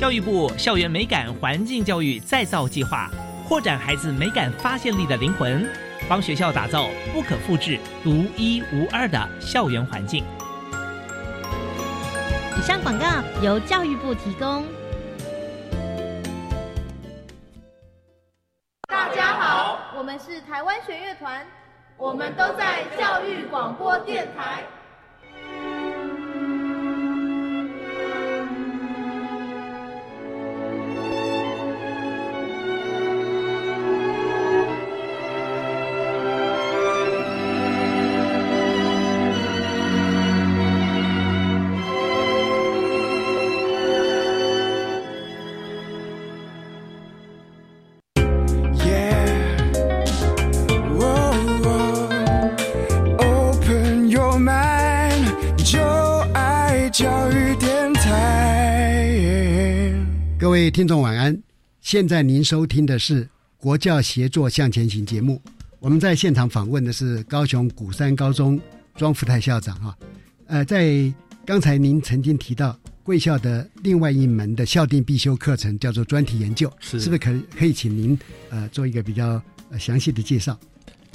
[0.00, 3.08] 教育部校园美感环境教育再造计划，
[3.46, 5.64] 扩展孩子美感发现力的灵魂，
[6.08, 10.24] 帮学校打造不可复制、独一无二的校园环境。
[12.58, 13.06] 以上广告
[13.40, 14.64] 由教育部提供。
[18.88, 21.46] 大家好，我们是台湾学乐团，
[21.96, 24.64] 我们都在教育广播电台。
[61.90, 65.42] 现在您收听的是国教协作向前行节目。
[65.80, 68.60] 我们在现场访问的是高雄古山高中
[68.94, 69.98] 庄福泰校长哈。
[70.46, 71.12] 呃，在
[71.44, 78.16] 刚才您曾经提到贵校的另外一门的校定必修课程叫做专题研究，是是不是可可以请您
[78.50, 79.42] 呃做一个比较
[79.76, 80.56] 详细的介绍？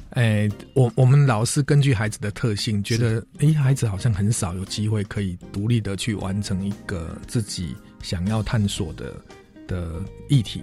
[0.09, 9.15] 哎，我我们老师根据孩子的特性，觉得哎，孩子好像很少有机会可以独立的去完成一个自己想要探索的。
[9.67, 10.61] 的议题，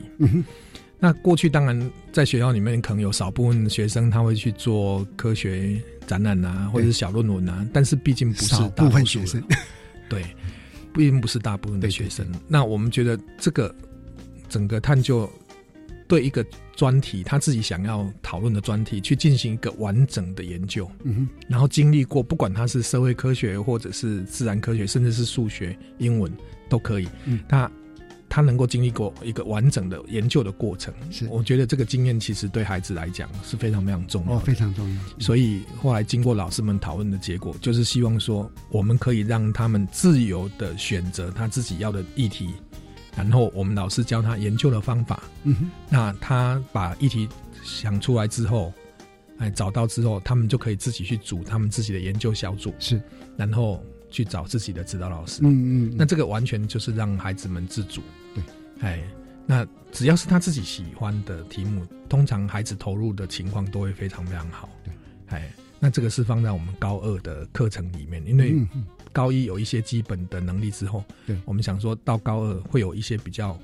[0.99, 9.43] 那过去当然在学校里面可能有少部分学生他会去做科学展览啊，或者是小论文啊，但是毕竟不是大部分学生，
[10.09, 10.23] 对，
[10.95, 12.25] 毕竟不是大部分的学生。
[12.47, 13.75] 那我们觉得这个
[14.49, 15.29] 整个探究
[16.07, 26.33] 对一个专题，他自己想要讨论的专题，去进行一个完整的研究，嗯哼，然后经历过不管他是社会科学或者是自然科学，甚至是数学、英文
[26.69, 27.69] 都可以，嗯，他。
[28.35, 35.01] 他能够经历过一个完整的研究的过程，是我觉得这个经验其实对孩子来讲是非常非常重要，哦，非常重要。
[35.19, 42.49] 所以后来经过老师们讨论的结果，就是希望说我们可以让他们自由的选择他自己要的议题，
[43.15, 45.23] 然后我们老师教他研究的方法。
[45.43, 47.29] 嗯哼，那他把议题
[47.63, 48.73] 想出来之后，
[49.37, 52.99] 哎，找到之后，他们就可以自己去组他们自己的研究小组，是，
[53.37, 55.43] 然后去找自己的指导老师。
[55.45, 58.01] 嗯嗯，那这个完全就是让孩子们自主。
[58.83, 59.03] 哎，
[59.47, 64.69] 那只要是他自己喜欢的题目，通常孩子投入的情况都会非常非常好。
[64.85, 64.93] 对，
[65.29, 68.67] 哎，那这个是放在我们高二的课程里面，因为
[69.13, 73.59] 高一有一些基本的能力之后，对，我们想说到高二会有一些比较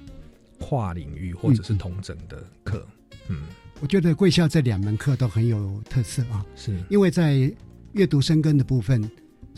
[0.61, 2.87] 跨领域或者是同整的课。
[3.29, 3.43] 嗯，
[3.81, 7.53] 我觉得贵校这两门课都很有特色啊，是因为在
[7.93, 9.11] 阅读生根的部分。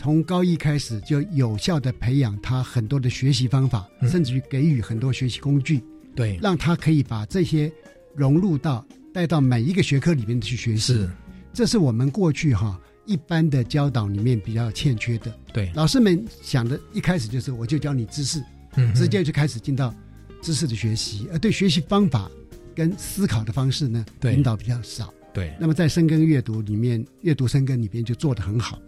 [0.02, 5.82] 从高一开始就有效的培养他很多的学习方法，甚至于给予很多学习工具，
[6.16, 7.70] 对，让他可以把这些
[8.16, 8.82] 融入到
[9.12, 10.94] 带到每一个学科里面去学习。
[10.94, 11.10] 是，
[11.52, 15.30] 这是我们过去哈一般的教导里面比较欠缺的。
[15.52, 18.42] 对，老师们想的一开始就是我就教你知识，
[18.76, 19.94] 嗯，直接就开始进到
[20.40, 22.30] 知识的学习，而对学习方法
[22.74, 25.12] 跟思考的方式呢，引导比较少。
[25.34, 28.80] 对，那么在深耕阅读里面，阅读深耕里边就做得很好。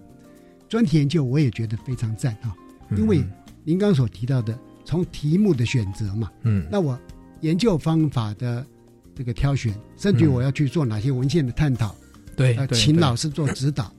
[0.73, 2.57] 专题研究我也觉得非常赞啊，
[2.97, 3.23] 因为
[3.63, 6.99] 您刚所提到的从题目的选择嘛，嗯，那我
[7.43, 8.67] 研究方法的
[9.15, 11.95] 这个挑选，甚至我要去做哪些文献的探讨，
[12.35, 13.93] 对，请老师做指导，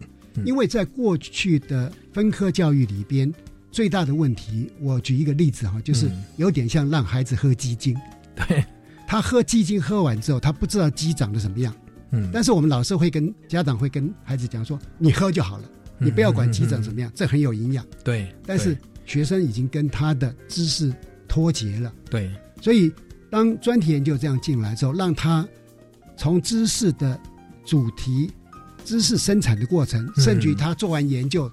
[0.45, 3.31] 因为在过去的分科教育里边，
[3.69, 7.95] 最大的问题，我举一个例子哈，就是有点像让孩子喝鸡精，
[8.35, 8.65] 对，
[9.05, 11.71] 他喝鸡精喝完之后，他不知道鸡长得什么样，
[12.09, 15.69] 嗯，但是我们老师会跟家长会跟孩子讲说，你喝就好了，
[16.03, 17.85] 你不要管急诊怎么样，这很有营养。
[18.03, 20.93] 对，但是学生已经跟他的知识
[21.27, 21.93] 脱节了。
[22.09, 22.91] 对，所以
[23.29, 25.47] 当专题研究这样进来之后，让他
[26.17, 27.19] 从知识的
[27.65, 28.31] 主题、
[28.83, 31.51] 知识生产的过程，甚至于他做完研究。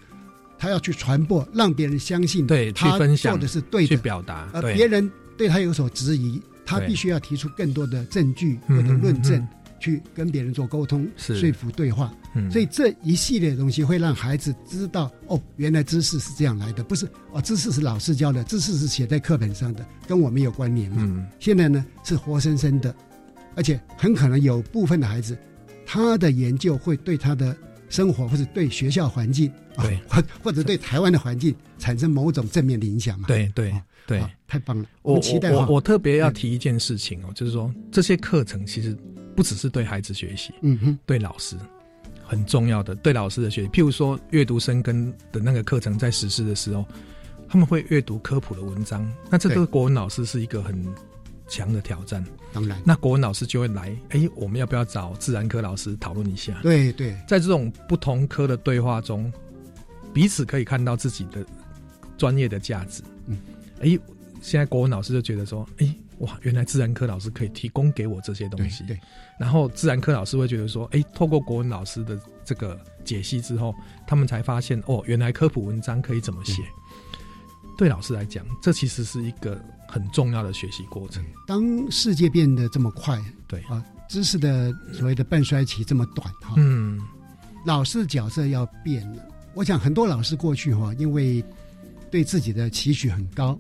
[0.63, 4.47] 他要去传播，让别人相信，对，他做的是对的，去表达。
[4.53, 9.49] 而别人对他有所质疑，他必须要提出更多的证据或者论证，
[9.81, 12.15] 去跟别人做沟通、说服、对话。
[12.49, 21.27] 所以这一系列的东西会让孩子知道，哦，原来知识是这样来的，不是哦，知识是老师教的，知识是写在课本上的，跟我们有关联嘛。
[21.41, 22.95] 现在呢是活生生的，
[23.57, 25.37] 而且很可能有部分的孩子，
[25.85, 27.57] 他的研究会对他的。
[27.89, 33.27] 生活或者对学校环境，对，或或者对台湾的环境产生某种正面的影响嘛？
[33.27, 33.75] 对对
[34.07, 34.85] 对，太棒了！
[35.03, 38.97] 我期待我我特别要提一件事情哦，就是说这些课程其实
[39.37, 41.57] 不只是对孩子学习，嗯哼，对老师
[42.23, 43.69] 很重要的，对老师的学习。
[43.69, 46.85] 譬如说阅读生根的那个课程在实施的时候，
[47.49, 50.85] 他们会阅读科普的文章，那这个国文老师是一个很。
[51.53, 53.93] 强的挑战，当然，那国文老师就会来。
[54.11, 56.57] 哎，我们要不要找自然科老师讨论一下？
[56.63, 59.33] 对对，在这种不同科的对话中，
[60.15, 61.45] 彼此可以看到自己的
[62.17, 63.03] 专业的价值。
[63.27, 63.37] 嗯，
[63.81, 63.99] 哎，
[64.41, 68.85] 现在国文老师就觉得说，哎，哇，原来自然科老师可以提供给我这些东西。
[68.85, 68.99] 对，
[69.39, 73.75] 然后自然科老师会觉得说，哎，透过国文老师的这个解析之后，
[74.07, 76.63] 他们才发现，哦，原来科普文章可以怎么写。
[77.79, 81.25] 对老师来讲，这其实是一个很重要的学习过程。
[81.47, 87.01] 当世界变得这么快，对啊，知识的所谓的半衰期这么短，哈，嗯，
[87.65, 89.27] 老师的角色要变了。
[89.55, 91.43] 我想很多老师过去哈，因为
[92.11, 93.59] 对自己的期许很高，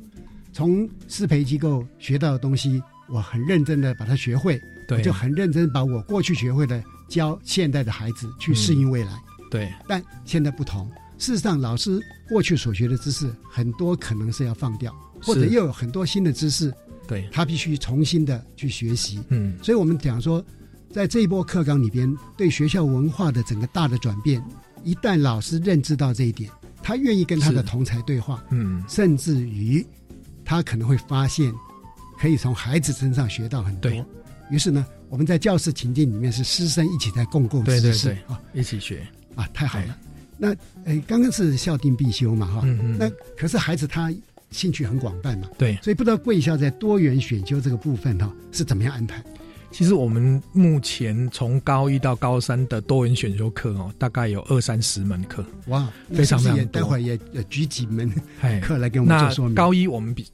[0.53, 9.13] 从师培机构学到的东西，我很认真的把它学会，对，就很认真把我过去学会的教现代的孩子去适应未来，
[9.51, 9.73] 对。
[9.89, 10.91] 但现在不同。
[11.19, 14.91] 事实上，老师过去所学的知识很多可能是要放掉，
[15.23, 16.73] 或者又有很多新的知识，
[17.07, 19.23] 对他必须重新的去学习。
[19.29, 20.43] 嗯，所以我们讲说，
[20.91, 24.43] 在这一波课纲里边，对学校文化的整个大的转变，
[24.83, 26.51] 一旦老师认知到这一点，
[26.83, 29.87] 他愿意跟他的同才对话，嗯，甚至于
[30.51, 31.55] 他可能会发现，
[32.19, 33.89] 可以从孩子身上学到很多。
[34.51, 39.07] 于是呢，我们在教室情境里面是师生一起在共构知识啊，一起学。
[39.37, 39.97] 啊，太好了。
[40.37, 40.49] 那
[40.87, 42.97] 诶，刚刚是校定必修嘛，哈，嗯。
[42.99, 43.09] 那
[43.39, 44.13] 可是孩子他
[44.51, 49.23] 兴趣很广泛嘛，对，所以不知道贵校在多元选修这个部分哈是怎么样安排？
[49.71, 56.65] 其实我们目前从高一到高三的多元选修课哦，大概有二三十门课，哇，非常非常多。
[56.67, 58.13] 待会儿也举几门
[58.61, 59.55] 课来给我们做说明。
[59.55, 60.27] 高一我们比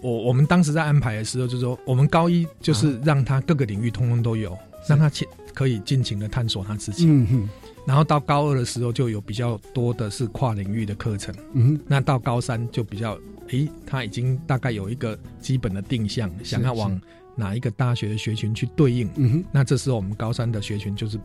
[0.00, 4.56] 我我们当时在安排的时候，就是说我们高一就是让他各个领域通通都有，
[4.88, 7.06] 让他去可以尽情的探索他自己。
[7.06, 7.48] 嗯哼。
[7.86, 11.34] 然后到高二的时候，就有比较多的是跨领域的课程。
[11.52, 16.98] 嗯，那到高三就比较，诶，他已经大概有一个基本的定向，想要往
[17.36, 19.08] 哪一个大学的学群去对应。
[19.16, 21.18] 嗯哼，那这时候我们高三的学群就是，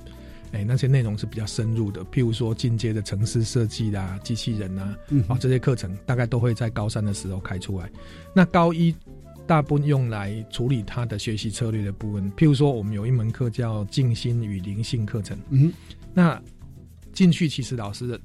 [0.51, 7.89] 诶，那些内容是比较深入的，譬如说进阶的城市设计啦、机器人啊，啊这些课程大概都会在高三的时候开出来。
[8.33, 8.95] 那高一
[9.45, 15.37] 大部分用来处理他的学习策略的部分，譬如说我们有一门课叫静心与灵性课程。
[15.49, 15.71] 嗯。
[16.13, 16.41] 那
[17.13, 18.19] 进去其实老师的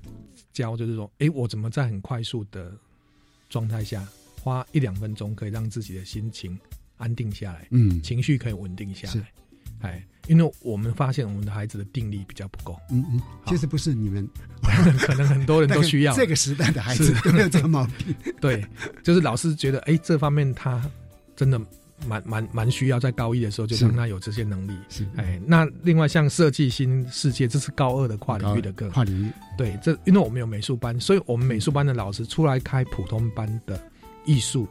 [0.53, 2.73] 教就是说，哎，我怎么在很快速的
[3.49, 4.07] 状态下，
[4.42, 6.59] 花一两分钟可以让自己的心情
[6.96, 9.33] 安定下来，嗯，情绪可以稳定下来，
[9.90, 14.28] 哎，因为我们发现我们的孩子的定力比较不够，嗯嗯，其实不是你们，
[14.98, 16.14] 可能很多人都需要。
[16.14, 18.64] 这个时代的孩子都有这个毛病， 对，
[19.02, 20.83] 就是老师觉得，哎，这方面他
[21.37, 21.61] 真的。
[22.09, 25.07] 蛮蛮蛮需要在高一的时候就让他有这些能力，是。
[25.16, 29.30] 哎，那另外像设计新世界，这是高二的跨领域的课，跨领域。
[29.57, 33.80] 对，这因为我们有美术班，所以我们美术班的老师出来开普通班的
[34.26, 34.68] 艺术，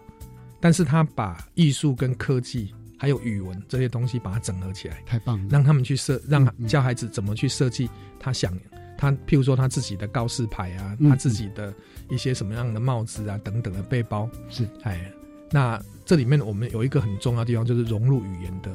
[0.64, 8.58] 但是他把艺术跟科技还有语文这些东西把它整合起来，太棒了，让他们去设，让教孩子怎么去设计他想
[8.98, 11.74] 他，譬如说他自己的告示牌啊，他自己的
[12.10, 14.66] 一些什么样的帽子啊等等的背包，是。
[14.84, 15.12] 哎。
[15.52, 18.72] 那这里面我们有一个很重要的地方，就是融入语言的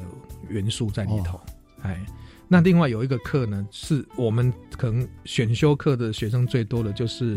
[0.47, 1.41] 元素在里头。
[1.81, 2.05] 哎，
[2.47, 7.35] 那另外有一个课呢，是我们可能选修课的学生最多的就是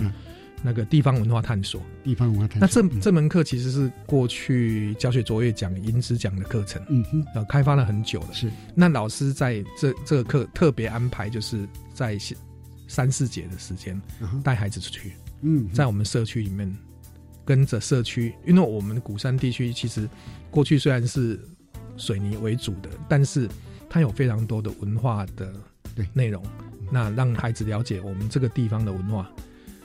[0.63, 1.83] 那个地方文化探索。
[2.05, 2.83] 地方文化探索。
[2.83, 8.29] 那这这门课其实是过去教学卓越奖、银子奖的课程，嗯哼，呃，开发了很久了。
[8.33, 8.51] 是。
[8.75, 12.17] 那老师在这这个课特别安排，就是在
[12.89, 14.01] 三四节的时间
[14.43, 16.75] 带孩子出去，嗯，在我们社区里面。
[17.45, 20.09] 跟着社区，因为我们鼓山地区其实
[20.49, 21.41] 过去虽然是
[21.97, 23.49] 水泥为主的，但是
[23.91, 25.53] 它有非常多的文化的
[25.93, 26.41] 对内容，
[26.89, 29.29] 那让孩子了解我们这个地方的文化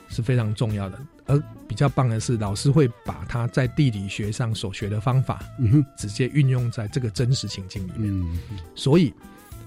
[0.10, 1.00] 是非常重要的。
[1.26, 1.38] 而
[1.68, 5.44] 比较棒的是，老师会把他在地理学上所学的方法，
[5.98, 8.40] 直接运用在这个真实情境里面。
[8.76, 9.14] 所以，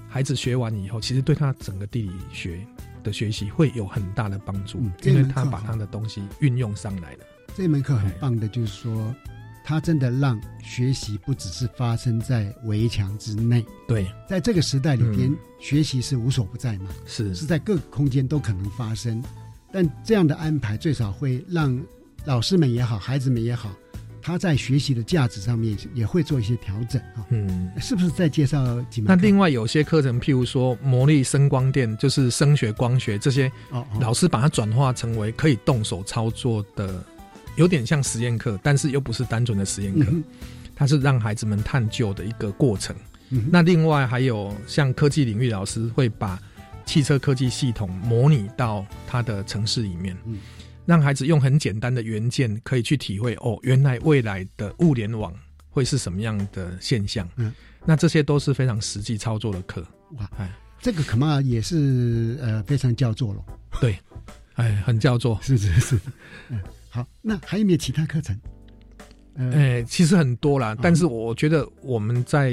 [0.09, 2.67] 孩子学完以后，其实对他整个地理学
[3.03, 7.19] 的学习会有很大的帮助，因为他把他的东西运用上来了。
[7.55, 9.15] 这门课很棒的，就是说，
[9.63, 13.63] 他真的让学习不只是发生在围墙之内。
[13.87, 15.31] 对，在这个时代里边，
[15.61, 19.23] 学习是无所不在嘛，是是在各个空间都可能发生。
[19.73, 21.81] 但这样的安排最少会让
[22.25, 23.75] 老师们也好，孩子们也好，
[24.21, 27.25] 他在学习的价值上面也会做一些调整啊。
[27.31, 29.09] 嗯，是不是再介绍几门？
[29.09, 37.05] 那另外有些课程，譬如说魔力声光电，就是声学、光学这些，哦，老师把它转化成为可以动手操作的，
[37.57, 40.13] 有点像实验课，但是又不是单纯的实验课，
[40.75, 42.95] 它是让孩子们探究的一个过程。
[43.51, 46.39] 那另外还有像科技领域老师会把。
[46.91, 50.17] 汽车科技系统模拟到他的城市里面，
[50.85, 55.33] 让孩子用很简单的元件可以去体会哦，原来未来的物联网
[55.69, 57.29] 会是什么样的现象？
[57.37, 59.87] 嗯，那这些都是非常实际操作的课。
[60.17, 63.45] 哇，哎，这个恐怕也是呃非常叫座了。
[63.81, 63.97] 对，
[64.55, 66.01] 哎，很叫座， 是是是。
[66.49, 68.37] 嗯，好，那还有没有其他课程？
[69.37, 72.53] 哎，其实很多啦，但是我觉得我们在。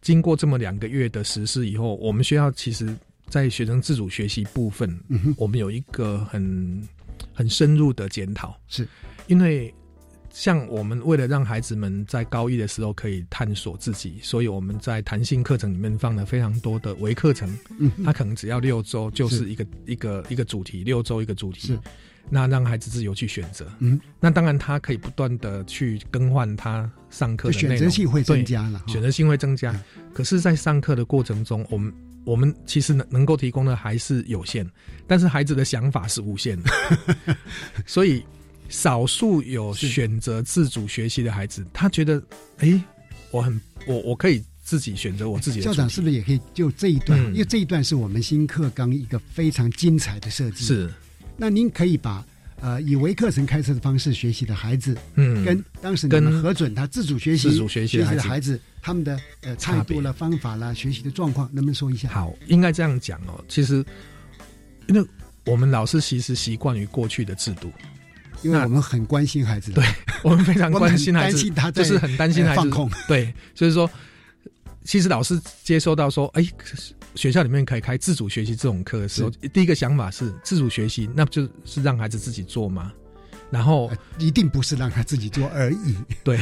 [0.00, 2.96] 经过这么两个月的实施以后，我们学校其实，
[3.28, 4.98] 在学生自主学习部分，
[5.36, 6.88] 我们有一个很
[7.34, 8.58] 很深入的检讨。
[8.66, 8.88] 是，
[9.26, 9.72] 因为
[10.32, 17.54] 像我们为了让孩子们在高一的时候可以探索自己，所以我们在弹性课程里面放了非常多的微课程。
[17.78, 21.68] 嗯，它可能只要六周就是一个一个一个主题，六周一个主题。
[21.68, 21.78] 是。
[22.28, 29.74] 那让孩子自由去选择，嗯，那当然他可以不断的去更换他上课的选择性会增加了，选择性会增加。
[30.12, 31.92] 可是，在上课的过程中，我们
[32.24, 34.68] 我们其实能能够提供的还是有限，
[35.06, 36.70] 但是孩子的想法是无限的，
[37.86, 38.22] 所以
[38.68, 42.22] 少数有选择自主学习的孩子，他觉得，
[42.58, 42.80] 哎，
[43.32, 45.64] 我很我我可以自己选择我自己的。
[45.64, 47.18] 校长是不是也可以就这一段？
[47.32, 50.64] 因为这一段是我们新课纲一个非常精彩的设计。
[50.64, 50.88] 是。
[51.40, 52.22] 那您可以把
[52.60, 62.10] 呃以微课程开设的方式学习的孩子，嗯，跟当时你们核准他自主学习、自主学习的孩子，他们的呃态度了、方法啦、学习的状况，能不能说一下？
[62.10, 63.42] 好，应该这样讲哦。
[63.48, 63.82] 其实，
[64.86, 65.08] 因为
[65.46, 67.72] 我们老师其实习惯于过去的制度，
[68.42, 69.82] 因为 我们很关心孩子，对
[70.22, 72.90] 我们非常关心孩子，他就是很担心孩子放空。
[73.08, 73.90] 对，就是说，
[74.84, 76.46] 其实老师接收到说，哎。
[77.14, 82.92] 学校里面可以开自主学习这种课的时候，第一个想法是自主学习，那不就是让孩子自己做吗？
[83.50, 85.96] 然后一定不是让他自己做而已。
[86.22, 86.38] 对，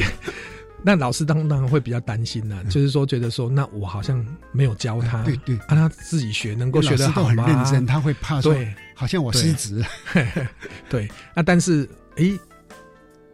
[0.83, 7.43] 那老师当当然会比较担心呢，就是说觉得说，那我好像没有教他，对对，让他自己学，能够学得好吗？
[7.45, 9.83] 很认真，他会怕说，对，好像我失职。
[10.87, 12.39] 对，那但是，哎。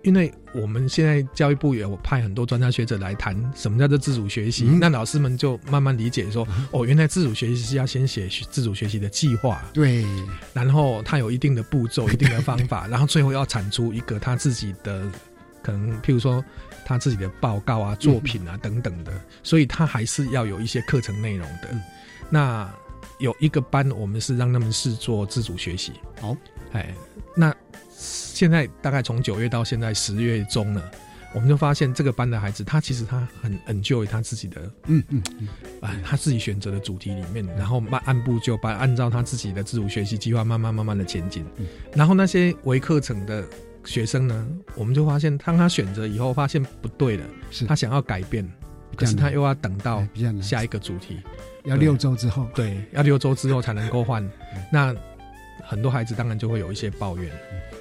[0.05, 10.05] 因为我们现在教育部有派很多专家学者来谈什么叫做自主学习，那老师们就慢慢理解说，哦，原来自主学习是要先写自主学习的计划，对，
[10.53, 15.11] 然后他有一定的步骤、一定的方法， 然后最后要产出一个他自己的
[15.63, 16.43] 可能，譬如说
[16.85, 21.75] 他自己的报告啊、作品啊等等的，所以他还是要有一些课程内容的。
[22.29, 22.71] 那
[23.17, 25.93] 有一个班，我们是让他们试做自主学习。
[26.21, 26.37] 好，
[26.73, 26.93] 哎，
[27.35, 27.51] 那。
[27.97, 30.91] 现在大概从九月到现在十月中了，
[31.33, 35.47] 我们就发现这个班的孩子，他其实他很 enjoy 他自己的，嗯嗯嗯，
[35.81, 41.45] 哎，他自己选择的主题里面，然后慢按部就班，按照他自己的自主学习计划，慢慢慢慢的前进。
[41.93, 43.45] 然后那些微课程的
[43.85, 47.65] 学生呢，我们就发现，当他选择以后，发现不对了，是。
[47.65, 48.45] 他想要改变，
[48.97, 50.05] 可是他又要等到
[50.41, 51.21] 下一个主题，
[51.63, 54.29] 要六周之后，对，要六周之后才能够换。
[54.71, 54.93] 那
[55.63, 57.31] 很多孩子当然就会有一些抱怨。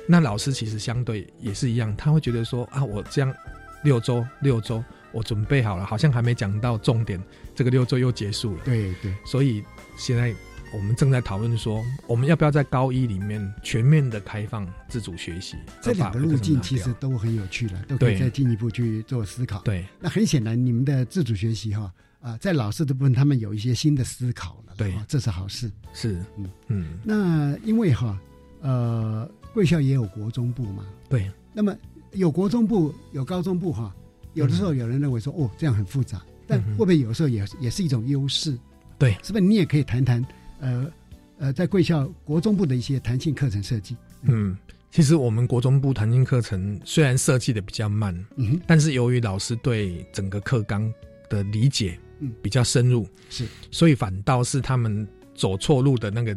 [0.06, 3.34] 那老师其实相对也是一样，他会觉得说啊，我这样
[3.82, 4.82] 六周六周
[5.12, 7.22] 我准备好了，好像还没讲到重点，
[7.54, 8.62] 这个六周又结束了。
[8.64, 9.64] 对对，所以
[9.96, 10.34] 现在
[10.74, 15.56] 我们正在讨论说，我们要不要在高一里面全面的开放自主学习？
[15.80, 19.60] 这两个路径其实都很有趣了，都可以再进一步去做思考。
[19.60, 21.90] 对，那很显然，你们的自主学习哈
[22.20, 24.74] 啊，在老师的部分，他们有一些新的思考了。
[24.76, 25.70] 对，这是好事。
[25.92, 26.98] 是，嗯嗯。
[27.04, 28.18] 那因为哈
[28.60, 29.30] 呃。
[29.54, 30.84] 贵校也有国中部嘛？
[31.08, 31.30] 对。
[31.52, 31.74] 那么
[32.12, 33.94] 有国中部，有高中部哈。
[34.34, 38.58] 有的时候有人认为说，哦，这样很复杂，但会不会有时候也也是一种优势？
[38.98, 39.40] 对，是不是？
[39.44, 40.26] 你也可以谈谈，
[40.58, 40.92] 呃
[41.38, 43.96] 呃，在贵校国中部的一些弹性课程设计。
[44.22, 44.58] 嗯，
[44.90, 50.92] 其实我们国中部弹性课程虽然设计的比较慢，嗯，但是由于老师对整个课纲
[51.28, 56.36] 的理解嗯比较深入，是，所以反倒是他们走错路的那个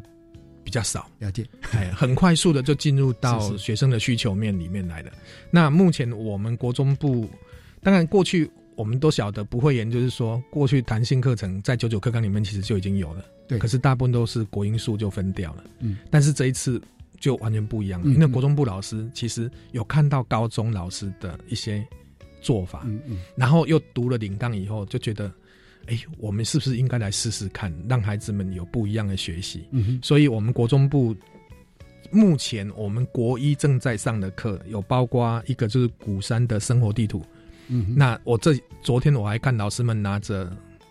[0.68, 5.12] 比较少，了解，哎， 很快速的就进入到学生的需求面里面来了。
[5.50, 7.30] 那目前我们国中部，
[7.82, 16.82] 当然过去我们都晓得不会研，就是说过去弹性课程在九九课纲里面其实就已经有了，对，可是大部分都是国音数就分掉了，嗯，但是这一次
[17.18, 21.82] 就完全不一样了，因为国中部老师其实有看到高中老师的一些
[22.42, 25.32] 做法，嗯嗯，然后又读了领纲以后就觉得。
[25.88, 29.68] 哎，我们是不是应该来试试看，让孩子们有不一样的学习？
[29.72, 31.16] 嗯哼，所以，我们国中部
[32.12, 37.22] 目前我们国一正在上的课，有包括一个就是鼓山的生活地图。
[37.68, 40.50] 嗯，那我这昨天我还看老师们拿着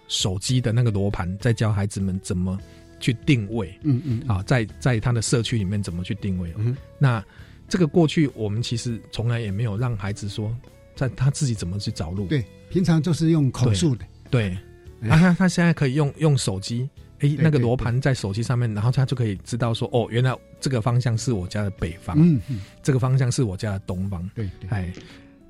[0.09, 2.59] 手机的那个罗盘，在教孩子们怎么
[3.01, 3.79] 去定位。
[3.83, 6.53] 嗯嗯，啊，在在他的社区里面怎么去定位？
[6.57, 7.25] 嗯，那
[7.69, 10.55] 这个过去我们其实从来也没有让孩子说，
[10.95, 12.27] 在他自己怎么去找路。
[12.27, 14.05] 对，平常就是用口述的。
[14.31, 14.57] 对。
[15.03, 16.89] 啊，他他现在可以用用手机，
[17.21, 24.93] 哎，那个罗盘在手机上面，然后他就可以知道说，哦，原来这个方向是我家的北方，嗯嗯，这个方向是我家的东方，对，哎，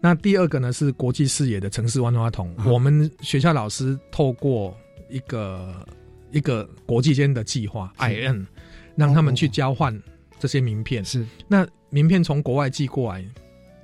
[0.00, 4.76] 那第二个呢是国际视野的城市万花筒，我们学校老师透过
[5.08, 5.86] 一个
[6.32, 8.46] 一个国际间的计划，I N，
[8.94, 9.98] 让他们去交换
[10.38, 13.24] 这些名片，是，那名片从国外寄过来，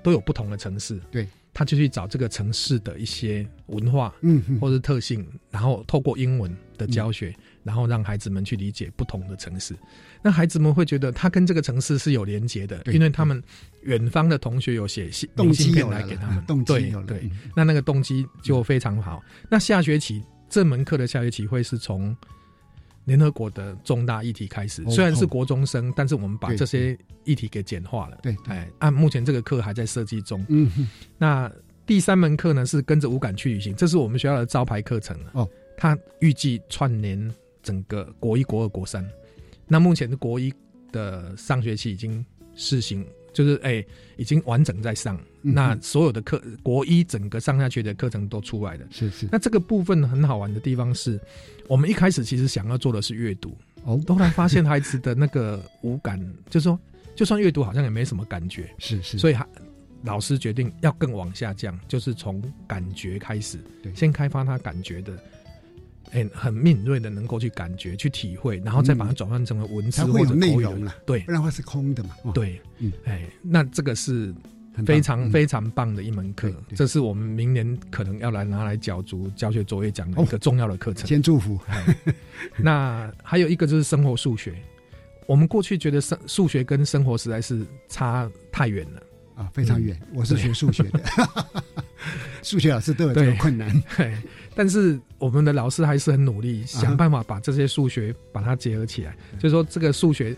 [0.02, 1.26] 都有不同的城市，对。
[1.54, 9.74] 他就去找这个城市的一些文化，嗯，或者特性，然后透过英文的教学，然后让孩子们去理解不同的城市。
[10.22, 13.42] 那孩子们会觉得他跟这个城市是有连结的，因为他们
[13.82, 19.22] 远方的同学有写信、动信片来给他们，动对对，那那个动机就非常好。
[19.50, 22.16] 那下学期这门课的下学期会是从。
[23.04, 28.18] 联合国的重大议题开始，虽然是国中生，但是我们把这些议题给简化了。
[28.22, 30.44] 对，哎，按目前这个课还在设计中。
[30.48, 30.70] 嗯，
[31.18, 31.50] 那
[31.84, 35.30] 第三门课呢是跟着五感去旅行，这是我们学校的招牌课程了。
[35.34, 37.32] 哦，它预计串联
[37.62, 39.06] 整个国一、国二、国三。
[39.66, 40.52] 那目前的国一
[40.92, 42.24] 的上学期已经
[42.54, 43.04] 试行。
[43.32, 43.84] 就是哎，
[44.16, 48.86] 已经完整在上，那所有的课国一整个上下去的课程都出来了。
[48.90, 49.28] 是是。
[49.32, 51.20] 那这个部分很好玩的地方是，
[51.68, 56.18] 我们一开始其实想要做的是阅读，哦，后来发现孩子的那个无感，
[56.50, 56.78] 就是说，
[57.16, 58.70] 就算阅读好像也没什么感觉。
[58.78, 59.18] 是是。
[59.18, 59.36] 所以
[60.02, 65.16] 老师决定要更往下降，就是从感觉开始，对，先开发他感觉的。
[66.12, 70.94] 很很敏锐的，能够去感觉、去体会，然后再把它转换成为文字或者内容了。
[71.06, 72.10] 对，不然话是空的嘛。
[72.34, 74.32] 对，嗯，哎，那这个是
[74.84, 81.06] 非常非常棒的一门课，这是我们明年可能要来拿来角逐教学作业奖的一个重要的课程。
[81.06, 81.58] 先祝福。
[82.58, 84.54] 那还有一个就是生活数学，
[85.26, 89.02] 我们过去觉得生数学跟生活实在是差太远了
[89.34, 89.98] 啊，非常远。
[90.12, 91.00] 我是学数学的。
[92.42, 94.18] 数学老师都有这个困难，对，
[94.56, 99.16] 但是我们的老师还是很努力，想办法把这些数学把它结合起来。
[99.38, 100.36] 就是说，这个数学，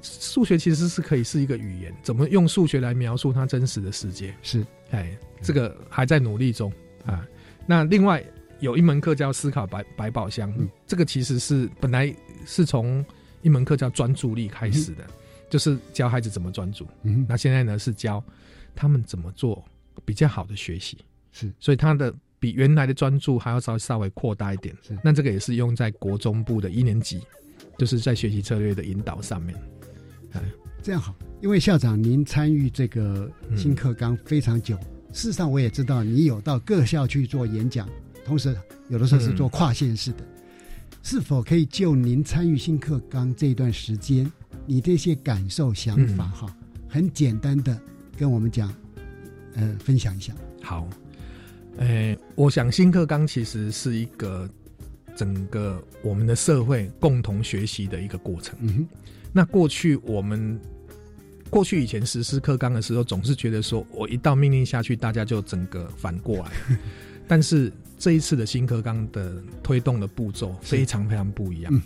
[0.00, 4.32] 数学其实是可以是一个语言，怎么用数学来描述它真实的世界？
[4.40, 6.72] 是，哎，这个还在努力中
[7.04, 7.26] 啊。
[7.66, 8.24] 那另外
[8.60, 10.54] 有一门课叫思考百百宝箱，
[10.86, 12.14] 这个其实是本来
[12.46, 13.04] 是从
[13.40, 15.04] 一门课叫专注力开始的，
[15.50, 16.86] 就是教孩子怎么专注。
[17.02, 18.22] 嗯，那现在呢是教
[18.72, 19.64] 他们怎么做。
[20.06, 20.96] 比较好的学习
[21.32, 24.76] 是，所以他的比原来的专注还要稍稍微扩大一点。
[24.82, 27.20] 是，那这个也是用在国中部的一年级，
[27.78, 29.56] 就是在学习策略的引导上面。
[30.32, 30.42] 哎，
[30.82, 34.76] 这样好，因为校长您参与这个新课纲非常久，
[35.12, 37.88] 事实上我也知道你有到各校去做演讲，
[38.24, 38.52] 同时
[38.88, 40.24] 有的时候是做跨县市的。
[41.04, 44.30] 是否可以就您参与新课纲这一段时间，
[44.66, 46.56] 你这些感受想法哈，
[46.88, 47.80] 很简单的
[48.18, 48.74] 跟我们讲？
[49.54, 50.32] 嗯，分享一下。
[50.60, 50.88] 好，
[51.78, 54.48] 诶，我想新课纲其实是一个
[55.16, 58.56] 整个我们的社会共同学习的一个过程。
[58.60, 58.86] 嗯哼，
[59.32, 60.58] 那过去我们
[61.50, 66.50] 过去以前实施课纲的时候，总是觉得说我一道命令下去，大家就整个反过来。
[67.26, 71.82] 但是这一次的新课纲的推动的步骤非常非常不一样。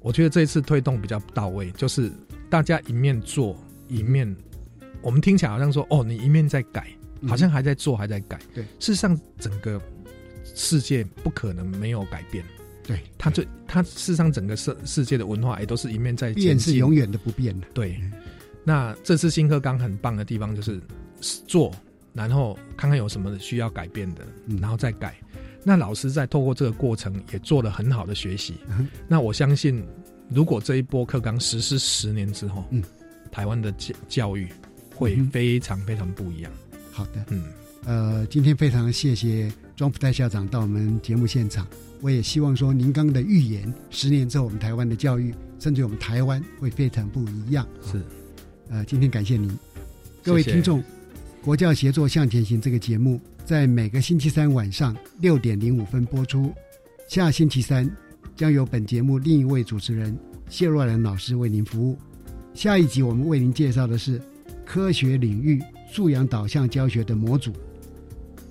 [0.00, 2.12] 我觉得这一次推动比较到位，就是
[2.50, 3.56] 大家一面做
[3.88, 4.34] 一面。
[5.00, 6.88] 我们听起来好像说，哦，你一面在改，
[7.26, 8.38] 好像还在做，还在改。
[8.54, 9.80] 对，事实上，整个
[10.54, 12.44] 世界不可能没有改变。
[12.86, 17.66] 对，它最它事实上整个世世界的文化也都是一面在变，是永远的不变的。
[17.72, 17.98] 对，
[18.62, 20.80] 那这次新课纲很棒的地方就是
[21.46, 21.72] 做，
[22.12, 24.26] 然后看看有什么需要改变的，
[24.60, 25.16] 然后再改。
[25.62, 28.56] 那老师在透过这个过程也做了很好的学习。
[29.08, 29.82] 那我相信，
[30.28, 32.82] 如果这一波课纲实施十年之后，嗯，
[33.32, 34.46] 台湾的教教育。
[34.96, 36.52] 会非常非常不一样。
[36.94, 37.42] 好的，嗯，
[37.84, 41.66] 呃，今天非常谢谢庄福泰校长到我们节目现场
[42.00, 47.66] 我也希望说，您刚的预言，十年之后我们台湾的教育，甚至我们台湾会非常不一样。
[47.82, 48.00] 是，
[48.68, 49.50] 呃，今天感谢您，
[50.22, 50.80] 各位听众，
[51.42, 56.54] 《国教协作向前行》这个节目在每个星期三晚上六点零五分播出。
[57.08, 57.90] 下星期三
[58.36, 60.16] 将由本节目另一位主持人
[60.48, 61.98] 谢若兰老师为您服务。
[62.54, 64.20] 下一集我们为您介绍的是
[64.64, 65.60] 科学领域
[65.94, 67.52] 素养导向教学的模组、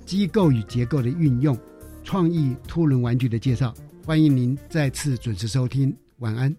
[0.05, 1.57] 机构与结构的运用、
[2.01, 3.73] 创意凸轮玩具的介绍。
[4.05, 6.55] 欢迎您再次准时收听，晚安。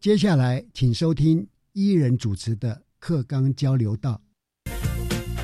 [0.00, 4.18] 接下来请收听伊人主持的课纲交流道。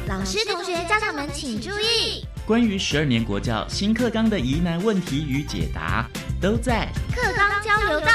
[0.08, 2.24] 老师、同学、家长们请注意。
[2.46, 6.08] 关于十二年国教新课纲的疑难问题与解答，
[6.40, 8.06] 都在课纲交流道。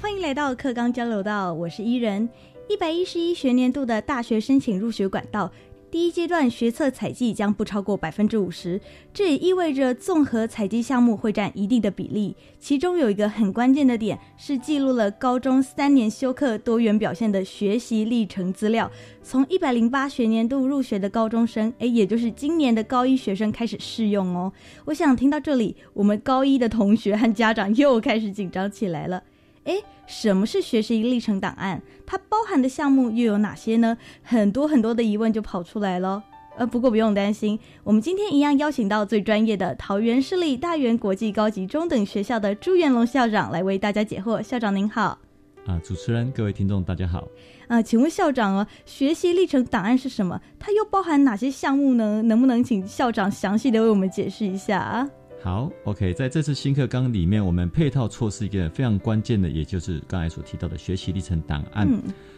[0.00, 2.28] 欢迎来到课纲交流道，我是伊人。
[2.70, 5.50] 一百一十一学年度的大学申请入学管道。
[5.90, 8.80] 第一阶段学测采集将不超过百分之五十，
[9.12, 12.36] 这也意味着综合采集项目会占一定的比例。
[12.60, 18.88] 其中有一个很关键的点是记录了高中三年修课多元表现的学习历程资料，
[19.20, 24.52] 从一百零八学年度入学的高中生，诶，也就是今年的高一学生开始适用哦。
[24.84, 29.24] 我想听到这里，我们高一的同学和家长又开始紧张起来了。
[29.64, 31.82] 哎，什么是学习历程档案？
[32.06, 33.96] 它包含的项目又有哪些呢？
[34.22, 36.22] 很多很多的疑问就跑出来了。
[36.56, 44.42] 呃，不过不用担心，我们今天一样邀请到最专业的桃园市立大园国际高级中等学校的朱元龙校长来为大家解惑。
[44.42, 45.18] 校长您好。
[45.66, 47.28] 啊，主持人，各位听众，大家好。
[47.68, 50.40] 啊，请问校长哦，学习历程档案是什么？
[50.58, 52.22] 它又包含哪些项目呢？
[52.22, 55.08] 能不能请校长详细的为我们解释一下啊？
[55.42, 61.88] 好，OK，在这次新课纲里面，我们配套措施一个非常关键的，也就是刚才所提到的学习历程档案。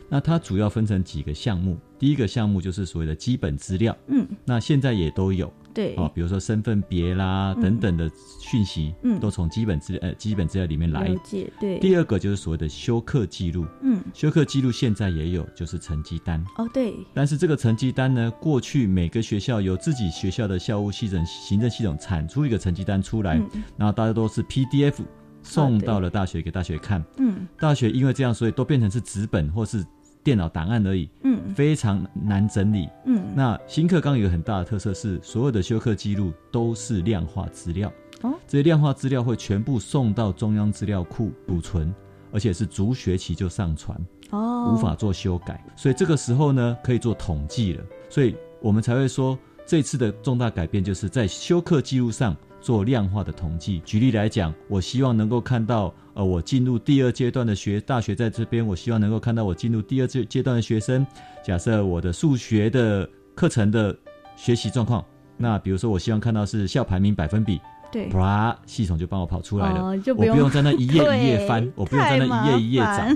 [0.09, 3.96] 那它主要分成几个项目，第一个项目就是所谓的基本资料。
[4.07, 5.53] 嗯，那现在也都有。
[5.74, 8.10] 对啊，比如说身份别啦等等的
[8.40, 11.14] 讯息，嗯，都从基本资呃基本资料里面来。
[11.60, 11.78] 对。
[11.78, 16.44] 第二个就是所谓的休课记录，嗯，休课记录现在也有，就是成绩单。
[16.56, 16.94] 哦，对。
[17.14, 23.40] 但是这个成绩单呢，过去每个学校有自己学校的校务系统、行政系统产出一个成绩单出来，
[23.76, 24.94] 然后大家都是 PDF
[25.42, 27.04] 送到了大学给大学看。
[27.18, 29.84] 嗯，大学因为这样，所以都变成是纸本或是。
[30.24, 33.22] 电脑档案而已，嗯，非常难整理，嗯。
[33.34, 37.92] 那新课纲有个很大的特色是，所有的修课记录都是量化资料，
[38.22, 41.94] 哦，这些量化资料会全部送到中央资料库储存，
[42.32, 43.98] 而且是逐学期就上传，
[44.30, 52.36] 哦，无法做修改，所以这个时候呢，可以做统计了，所以我们才会说，这次的重大改变就是在修课记录上。
[52.62, 53.80] 做量化的统计。
[53.84, 61.06] 举例来讲，我希望能够看到，呃，我进入第二阶段的学大学在这边，我希望能够看到我进入第二阶阶段的学生。
[61.44, 63.94] 假设我的数学的课程的
[64.36, 65.04] 学习状况，
[65.36, 67.60] 那比如说我希望看到是校排名百分比。
[67.93, 69.84] 对，啪，系统就帮我跑出来了，
[70.16, 73.07] 我不用在那一页 一页翻，我不用在那一页一页找。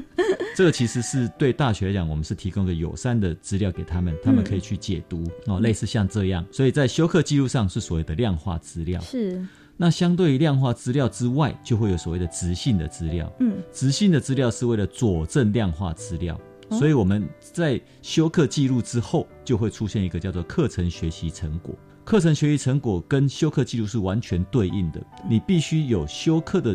[0.55, 6.45] 这个其实是对大学来讲，我们是提供个友善的资料给他们，他们可以去解读哦，类似像这样。
[6.53, 9.01] 所以在修课记录上是所谓的量化资料。
[9.01, 9.43] 是。
[9.79, 13.31] 那相对于量化资料之外，就会有所谓的直性的资料。
[13.41, 21.75] 嗯，直性的资料是为了佐证量化资料，所以我们在修课记录之后，就会出现一个叫做课程学习成果。
[22.07, 26.73] 课程学习成果跟修课记录是完全对应的，你必须有修课的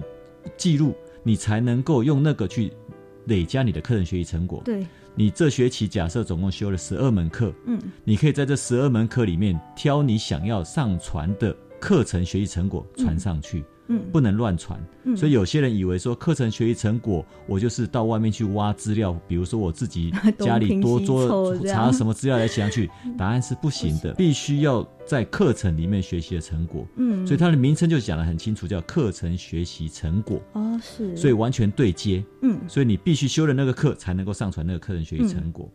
[0.57, 2.73] 记录，你才能够用那个去
[3.27, 4.61] 累加你的课程学习成果。
[4.65, 13.63] 对，你这学期假设总共修了十二门课，嗯，你可以在这十二门课里面挑你想要上传的课程学习成果传上去。
[14.11, 14.79] 不能乱传，
[15.15, 26.85] 所以有些人以为说课程学习成果，我就是到外面去挖资料，比如说我自己 家里多做查什么资料来写上去， 答案是不行的，必须要在课程里面学习的成果。
[26.97, 30.41] 嗯，所以它的名称就讲得很清楚，叫课程学习成果。
[30.53, 32.23] 哦，是，所以完全对接。
[32.41, 35.69] 嗯，所以你必须修了那个课，才能够上传那个课程学习成果。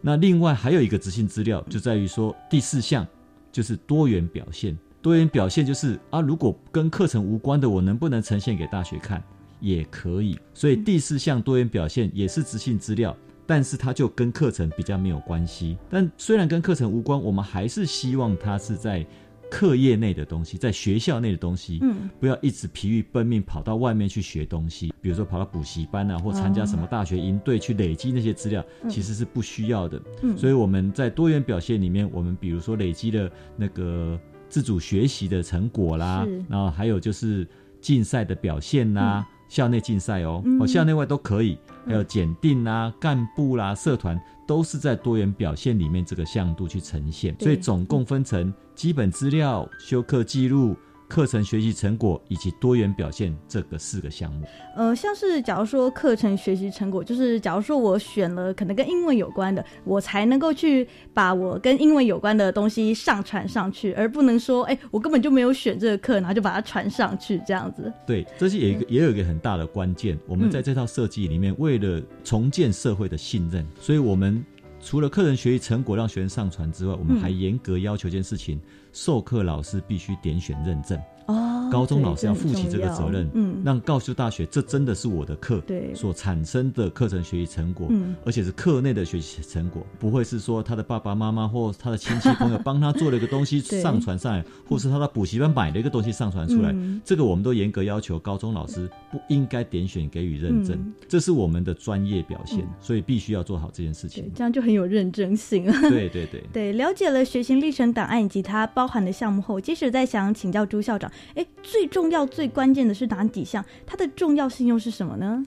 [0.00, 3.06] 那另外还有一个执行资料，就在于说第四项
[3.50, 4.76] 就是多元表现。
[5.06, 9.22] 多元表现就是啊，如果跟课程无关的，我能不能呈现给大学看？
[9.60, 10.36] 也可以。
[10.52, 15.78] 所以第四项多元表现也是执行资料，但是它就跟课程比较没有关系。
[15.88, 19.06] 但虽然跟课程无关，我们还是希望它是在
[19.48, 21.78] 课业内的东西，在学校内的东西。
[21.82, 30.02] 嗯，不要一直疲于奔命跑到外面去学东西，比如说跑到补习班啊，或参加什么大学营队去累积那些资料，其实是不需要的。
[30.22, 34.18] 嗯，所以我们在多元表现里面，我们比如说累积了那个。
[34.48, 37.46] 自主学习的成果啦，然后还有就是
[37.80, 47.34] 竞赛的表现啦，校内竞赛哦，哦校内外都可以，还有检定啦、干部啦、社团都是在多元表现里面这个向度去呈现。
[47.40, 50.76] 所以总共分成基本资料、修课记录、
[51.08, 54.46] 课程学习成果以及多元表现这个四个项目。
[54.76, 67.92] 呃，像是假如说课程学习成果，就是假如说我选了可能跟英文有关的，我才能够去把我跟英文有关的东西上传上去，而不能说，哎，我根本就没有选这个课，然后就把它传上去这样子。
[68.06, 70.18] 对，这是也一个也有一个很大的关键。
[70.26, 74.44] 我们在这套设计里面，为了重建社会的信任，所以我们
[74.80, 78.60] 除了课程学习成果让学生上传之外，我们还严格要求一件事情：
[78.98, 80.98] 授课老师必须点选认证。
[81.26, 96.74] 哦，高中老师要负起这个责任，嗯，让告诉大学这真的是我的课，对，所产生的课程学习成果，嗯，而且是课内的学习成果，不会是说他的爸爸妈妈或他的亲戚朋友帮他做了一个东西 上传上来，或是他的补习班买了一个东西上传出来，
[97.04, 105.64] 这个我们都严格要求高中老师不应该点选给予认证，这是我们的专业表现，所以必须要做好这件事情，这样就很有认真性。
[105.90, 106.42] 对对对。
[106.52, 111.86] 对，了解了学习历程档案以及它包含的项目后，即使再想请教朱校长，哎，最。
[111.96, 113.64] 重要最关键的是哪几项？
[113.86, 115.42] 它的重要性又是什么呢？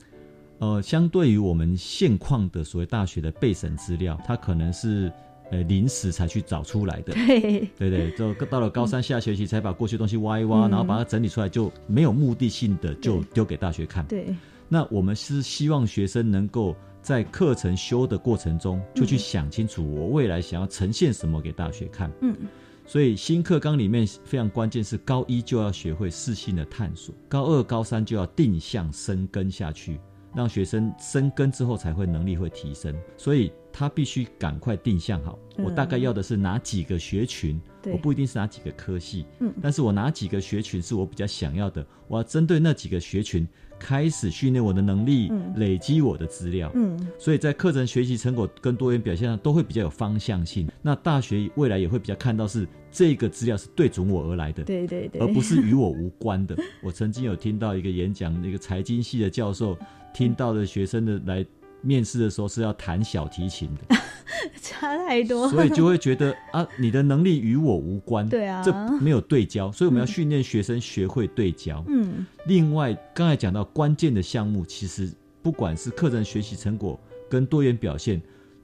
[0.58, 5.12] 呃，相对于我们现况的所谓大学的备审资料，它可能是
[5.52, 7.12] 呃临时才去找出来的。
[7.12, 14.04] 对对对，就到了高三下学期才把过去东西挖一挖，然后把它整理出来，就没有目的性的就丢给大学看。
[14.06, 14.34] 对，
[14.68, 22.10] 那我们是希望学生能够在课程修的过程中，就去想清楚我未来想要呈现什么给大学看。
[22.22, 22.34] 嗯。
[22.90, 30.00] 所以新课纲里面非常关键，是高一就要学会适性的探索，高二、高三就要定向深根下去，
[30.34, 32.94] 让学生生根之后才会能力会提升。
[33.16, 43.46] 所以他必须赶快定向好，我大概要的是哪几个学群，我不一定是哪几个科系，嗯，但是我哪几个学群是我比较想要的，我要针对那几个学群。
[43.82, 50.68] 开始训练我的能力，累积我的资料，嗯，所以在课程学习成果跟多元表现上都会比较有方向性。
[50.82, 56.54] 那大学未来也会比较看到是这个资料是对准我而来的，对对对，而不是与我无关的。
[56.82, 59.74] 我曾经有听到一个演讲，那个财经系的教授
[60.12, 61.44] 听到的学生的来
[61.82, 63.96] 面试的时候是要弹小提琴的。
[64.62, 71.84] 差太多，所以就会觉得 啊，你的能力与我无关，对啊，这没有对焦，所以我们要训练学生学会对焦。
[71.88, 76.98] 嗯，另外刚才讲到关键的项目，其实不管是课程学习成果
[77.28, 78.20] 跟多元表现。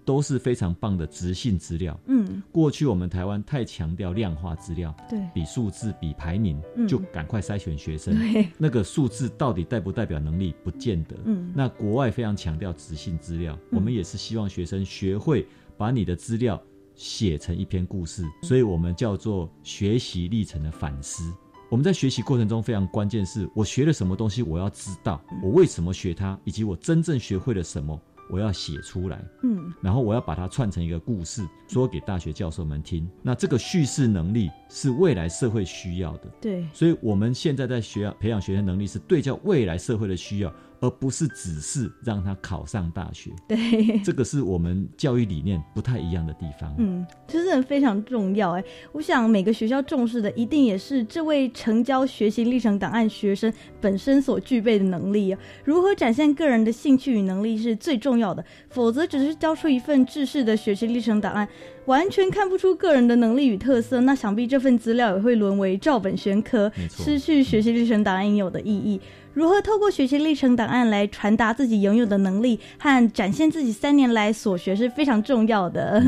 [0.07, 1.99] 都是非常棒的直性资料。
[2.07, 8.17] 嗯，过去我们台湾太强调量化资料，对，比数字、比排名，就赶快筛选学生。
[8.17, 11.17] 对，那个数字到底代不代表能力，不见得。
[11.25, 15.47] 嗯，那国外非常强调直性资料，我们也是希望学生学会
[15.77, 16.63] 把你的资料
[16.95, 21.35] 写成一篇故事，所以我们叫做学习历程的反思。
[21.69, 28.01] 我们在学习过程中非常关键，是我学了什么东西，我要知道我为什么学它，以及我真正学会了什么。
[28.29, 33.09] 我要写出来，嗯，然后我要把它串成一个故事，说给大学教授们听。
[33.23, 36.67] 那这个叙事能力是未来社会需要的，对。
[36.73, 40.53] 所以我们现在在学校培养学生能力，是对照未来社会的需要。
[40.81, 46.75] 而不是只是让他考上大学，对，这个是我们教育理念不太一样的地方。
[46.79, 48.65] 嗯，这是非常重要哎。
[48.93, 55.39] 我想每个学校重视的，一定也是这位成交学习历程档案学生本身所具备的能力啊。
[55.65, 61.49] 如何展现个人的兴趣与能力是最重要的，否则只是交出一份制式的学习历程档案，
[61.87, 69.01] 完全看不出个人的能力与特色，那想必这份资料也会沦为照本宣科，失去学习历程档案应有的意义。
[69.37, 76.03] 如何透过学习历程档案来传达自己拥有的能力和展现自己三年来所学是非常重要的。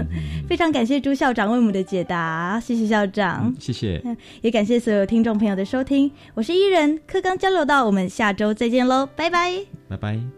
[0.49, 4.03] 非常感谢朱校长为我们的解答，谢谢校长，谢谢，
[4.41, 6.11] 也感谢所有听众朋友的收听。
[6.33, 9.61] 我是伊人，课刚交流到，我们下周再见喽，拜拜，
[9.91, 10.38] 拜拜。